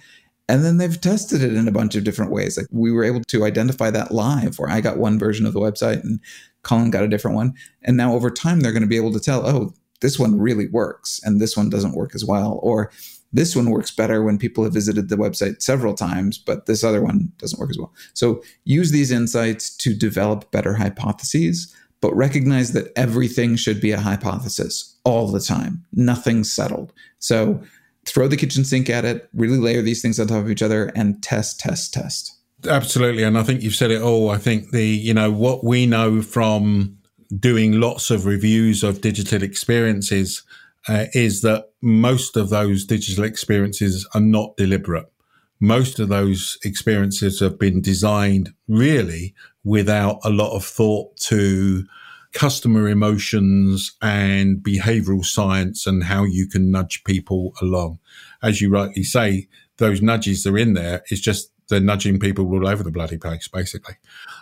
And 0.48 0.64
then 0.64 0.78
they've 0.78 1.00
tested 1.00 1.42
it 1.42 1.56
in 1.56 1.68
a 1.68 1.72
bunch 1.72 1.96
of 1.96 2.04
different 2.04 2.32
ways. 2.32 2.58
Like 2.58 2.68
we 2.70 2.92
were 2.92 3.04
able 3.04 3.22
to 3.22 3.46
identify 3.46 3.90
that 3.90 4.12
live, 4.12 4.60
where 4.60 4.70
I 4.70 4.80
got 4.80 4.98
one 4.98 5.18
version 5.18 5.48
of 5.48 5.54
the 5.54 5.60
website 5.60 6.04
and 6.04 6.20
Colin 6.62 6.92
got 6.92 7.04
a 7.04 7.08
different 7.08 7.36
one. 7.36 7.54
And 7.82 7.98
now 7.98 8.14
over 8.14 8.30
time, 8.30 8.60
they're 8.60 8.74
going 8.74 8.84
to 8.84 8.88
be 8.88 8.98
able 8.98 9.14
to 9.14 9.20
tell, 9.20 9.48
oh, 9.48 9.74
this 10.04 10.20
one 10.20 10.38
really 10.38 10.68
works 10.68 11.20
and 11.24 11.40
this 11.40 11.58
one 11.58 11.70
doesn't 11.70 11.96
work 11.96 12.14
as 12.14 12.26
well. 12.26 12.60
Or 12.62 12.92
this 13.32 13.56
one 13.56 13.72
works 13.72 13.90
better 13.90 14.22
when 14.22 14.38
people 14.38 14.64
have 14.64 14.74
visited 14.74 15.10
the 15.10 15.16
website 15.16 15.62
several 15.62 15.96
times, 15.96 16.38
but 16.38 16.68
this 16.68 16.84
other 16.84 17.02
one 17.02 17.32
doesn't 17.38 17.60
work 17.60 17.72
as 17.72 17.78
well. 17.80 17.92
So 18.14 18.44
use 18.66 18.92
these 18.92 19.12
insights 19.12 19.76
to 19.78 19.96
develop 19.96 20.52
better 20.52 20.74
hypotheses, 20.74 21.74
but 22.02 22.14
recognize 22.16 22.74
that 22.74 22.92
everything 22.98 23.56
should 23.56 23.80
be 23.80 23.92
a 23.92 24.00
hypothesis 24.00 24.96
all 25.06 25.32
the 25.32 25.40
time. 25.40 25.84
Nothing's 25.94 26.54
settled. 26.54 26.92
So 27.20 27.64
throw 28.06 28.28
the 28.28 28.38
kitchen 28.38 28.66
sink 28.66 28.90
at 28.90 29.06
it, 29.06 29.30
really 29.34 29.58
layer 29.58 29.82
these 29.82 30.02
things 30.02 30.20
on 30.20 30.28
top 30.28 30.44
of 30.44 30.52
each 30.52 30.62
other 30.62 30.92
and 30.96 31.24
test, 31.24 31.62
test, 31.62 31.94
test. 31.94 32.38
Absolutely. 32.68 33.24
And 33.24 33.38
I 33.38 33.44
think 33.44 33.64
you've 33.64 33.74
said 33.74 33.92
it 33.92 34.02
all. 34.02 34.30
I 34.30 34.38
think 34.38 34.72
the, 34.72 34.86
you 34.86 35.14
know, 35.14 35.32
what 35.32 35.64
we 35.64 35.86
know 35.86 36.22
from 36.22 36.98
doing 37.40 37.80
lots 37.80 38.12
of 38.12 38.26
reviews 38.26 38.84
of 38.84 39.02
digital 39.02 39.44
experiences 39.44 40.44
uh, 40.88 41.06
is 41.14 41.42
that 41.42 41.70
most 41.82 42.36
of 42.36 42.50
those 42.50 42.86
digital 42.86 43.24
experiences 43.24 44.08
are 44.14 44.22
not 44.22 44.58
deliberate. 44.58 45.12
Most 45.60 46.00
of 46.00 46.10
those 46.10 46.58
experiences 46.64 47.40
have 47.40 47.58
been 47.58 47.82
designed 47.82 48.54
really 48.68 49.34
without 49.64 50.20
a 50.26 50.30
lot 50.30 50.54
of 50.54 50.66
thought 50.66 51.16
to 51.18 51.86
customer 52.34 52.90
emotions 52.90 53.96
and 54.02 54.58
behavioral 54.58 55.24
science 55.24 55.88
and 55.88 56.04
how 56.04 56.24
you 56.24 56.48
can 56.48 56.72
nudge 56.72 57.04
people 57.06 57.54
along. 57.62 58.00
As 58.42 58.60
you 58.60 58.70
rightly 58.70 59.04
say, 59.04 59.48
those 59.78 60.02
nudges 60.02 60.46
are 60.46 60.58
in 60.58 60.74
there. 60.74 61.04
It's 61.10 61.22
just 61.22 61.53
they're 61.70 61.80
nudging 61.80 62.20
people 62.20 62.46
all 62.48 62.68
over 62.68 62.84
the 62.84 62.92
bloody 62.92 63.18
place, 63.18 63.48
basically. 63.48 63.96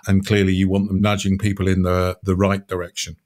And 0.08 0.26
clearly 0.26 0.54
you 0.54 0.70
want 0.70 0.88
them 0.88 1.02
nudging 1.02 1.38
people 1.38 1.68
in 1.68 1.84
the, 1.84 2.18
the 2.24 2.36
right 2.36 2.68
direction. 2.68 3.18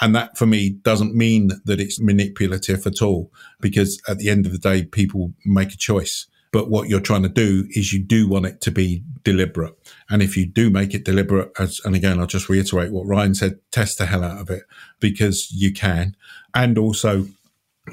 And 0.00 0.14
that 0.14 0.38
for 0.38 0.46
me 0.46 0.70
doesn't 0.70 1.14
mean 1.14 1.50
that 1.64 1.80
it's 1.80 2.00
manipulative 2.00 2.86
at 2.86 3.02
all, 3.02 3.32
because 3.60 4.00
at 4.08 4.18
the 4.18 4.30
end 4.30 4.46
of 4.46 4.52
the 4.52 4.58
day, 4.58 4.84
people 4.84 5.32
make 5.44 5.72
a 5.72 5.76
choice. 5.76 6.26
But 6.50 6.70
what 6.70 6.88
you're 6.88 7.00
trying 7.00 7.24
to 7.24 7.28
do 7.28 7.66
is 7.70 7.92
you 7.92 8.02
do 8.02 8.28
want 8.28 8.46
it 8.46 8.60
to 8.62 8.70
be 8.70 9.02
deliberate. 9.22 9.74
And 10.08 10.22
if 10.22 10.36
you 10.36 10.46
do 10.46 10.70
make 10.70 10.94
it 10.94 11.04
deliberate, 11.04 11.50
as, 11.58 11.80
and 11.84 11.94
again, 11.94 12.18
I'll 12.18 12.26
just 12.26 12.48
reiterate 12.48 12.90
what 12.90 13.06
Ryan 13.06 13.34
said, 13.34 13.58
test 13.70 13.98
the 13.98 14.06
hell 14.06 14.24
out 14.24 14.40
of 14.40 14.50
it 14.50 14.62
because 14.98 15.50
you 15.52 15.72
can. 15.72 16.16
And 16.54 16.78
also 16.78 17.26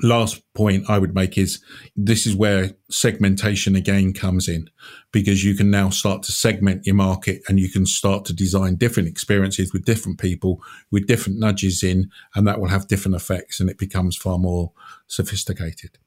last 0.04 0.42
point 0.54 0.90
I 0.90 1.00
would 1.00 1.16
make 1.16 1.38
is 1.38 1.62
this 1.96 2.26
is 2.26 2.36
where 2.36 2.72
segmentation 2.90 3.76
again 3.76 4.14
comes 4.14 4.48
in 4.48 4.70
because 5.12 5.44
you 5.44 5.56
can 5.56 5.72
now 5.72 5.90
start 5.90 6.24
to 6.24 6.32
segment 6.32 6.86
your 6.86 6.96
market 6.96 7.42
and 7.48 7.60
you 7.60 7.70
can 7.70 7.86
start 7.86 8.26
to 8.26 8.34
design 8.34 8.76
different 8.76 9.10
experiences 9.10 9.74
with 9.74 9.86
different 9.86 10.20
people 10.20 10.62
with 10.92 11.08
different 11.08 11.40
nudges 11.40 11.84
in 11.84 12.10
and 12.36 12.48
that 12.48 12.60
will 12.60 12.70
have 12.70 12.88
different 12.88 13.16
effects 13.16 13.60
and 13.60 13.70
it 13.70 13.78
becomes 13.78 14.16
far 14.16 14.38
more 14.38 14.72
sophisticated. 15.08 15.98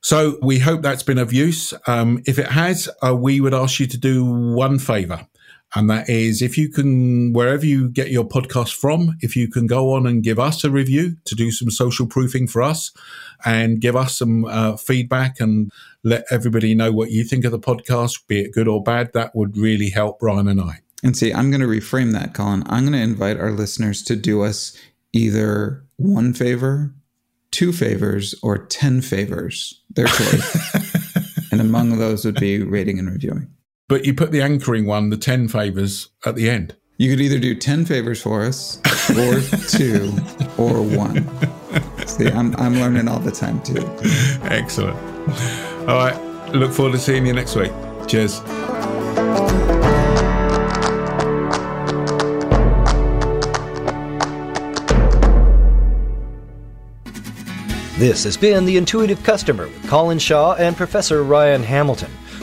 So 0.00 0.38
we 0.42 0.58
hope 0.58 0.82
that's 0.82 1.02
been 1.02 1.18
of 1.18 1.32
use. 1.32 1.72
Um, 1.86 2.22
if 2.26 2.38
it 2.38 2.48
has, 2.48 2.90
uh, 3.02 3.16
we 3.16 3.40
would 3.40 3.54
ask 3.54 3.80
you 3.80 3.86
to 3.86 3.96
do 3.96 4.24
one 4.24 4.78
favor 4.78 5.26
And 5.74 5.90
that 5.90 6.08
is 6.08 6.40
if 6.40 6.56
you 6.56 6.68
can, 6.68 7.32
wherever 7.32 7.66
you 7.66 7.88
get 7.88 8.10
your 8.10 8.24
podcast 8.24 8.74
from, 8.74 9.16
if 9.20 9.34
you 9.34 9.48
can 9.48 9.66
go 9.66 9.92
on 9.92 10.06
and 10.06 10.22
give 10.22 10.38
us 10.38 10.62
a 10.62 10.70
review 10.70 11.16
to 11.24 11.34
do 11.34 11.50
some 11.50 11.70
social 11.70 12.06
proofing 12.06 12.46
for 12.46 12.62
us 12.62 12.92
and 13.44 13.80
give 13.80 13.96
us 13.96 14.16
some 14.16 14.44
uh, 14.44 14.76
feedback 14.76 15.40
and 15.40 15.72
let 16.04 16.24
everybody 16.30 16.74
know 16.74 16.92
what 16.92 17.10
you 17.10 17.24
think 17.24 17.44
of 17.44 17.50
the 17.50 17.58
podcast, 17.58 18.26
be 18.28 18.40
it 18.40 18.52
good 18.52 18.68
or 18.68 18.82
bad, 18.82 19.12
that 19.14 19.34
would 19.34 19.56
really 19.56 19.90
help 19.90 20.22
Ryan 20.22 20.48
and 20.48 20.60
I. 20.60 20.80
And 21.02 21.16
see, 21.16 21.32
I'm 21.32 21.50
going 21.50 21.60
to 21.60 21.66
reframe 21.66 22.12
that, 22.12 22.34
Colin. 22.34 22.62
I'm 22.66 22.84
going 22.84 22.92
to 22.92 22.98
invite 22.98 23.38
our 23.38 23.50
listeners 23.50 24.02
to 24.04 24.16
do 24.16 24.42
us 24.42 24.76
either 25.12 25.84
one 25.96 26.32
favor, 26.32 26.94
two 27.50 27.72
favors, 27.72 28.34
or 28.42 28.58
10 28.58 29.02
favors, 29.02 29.82
their 29.90 30.06
choice. 30.06 31.50
and 31.52 31.60
among 31.60 31.98
those 31.98 32.24
would 32.24 32.40
be 32.40 32.62
rating 32.62 32.98
and 32.98 33.10
reviewing. 33.10 33.53
But 33.86 34.06
you 34.06 34.14
put 34.14 34.32
the 34.32 34.40
anchoring 34.40 34.86
one, 34.86 35.10
the 35.10 35.16
10 35.18 35.48
favors, 35.48 36.08
at 36.24 36.36
the 36.36 36.48
end. 36.48 36.74
You 36.96 37.10
could 37.10 37.20
either 37.20 37.38
do 37.38 37.54
10 37.54 37.84
favors 37.84 38.22
for 38.22 38.42
us, 38.42 38.78
or 39.10 39.40
two, 39.68 40.10
or 40.56 40.80
one. 40.80 41.28
See, 42.06 42.28
I'm, 42.28 42.56
I'm 42.56 42.76
learning 42.76 43.08
all 43.08 43.18
the 43.18 43.30
time 43.32 43.62
too. 43.62 43.84
Excellent. 44.44 44.96
All 45.88 45.96
right. 45.96 46.18
Look 46.54 46.72
forward 46.72 46.92
to 46.92 46.98
seeing 46.98 47.26
you 47.26 47.34
next 47.34 47.56
week. 47.56 47.72
Cheers. 48.06 48.40
This 57.98 58.24
has 58.24 58.36
been 58.36 58.64
The 58.64 58.76
Intuitive 58.76 59.22
Customer 59.22 59.66
with 59.66 59.88
Colin 59.88 60.18
Shaw 60.18 60.54
and 60.54 60.76
Professor 60.76 61.22
Ryan 61.22 61.62
Hamilton. 61.62 62.10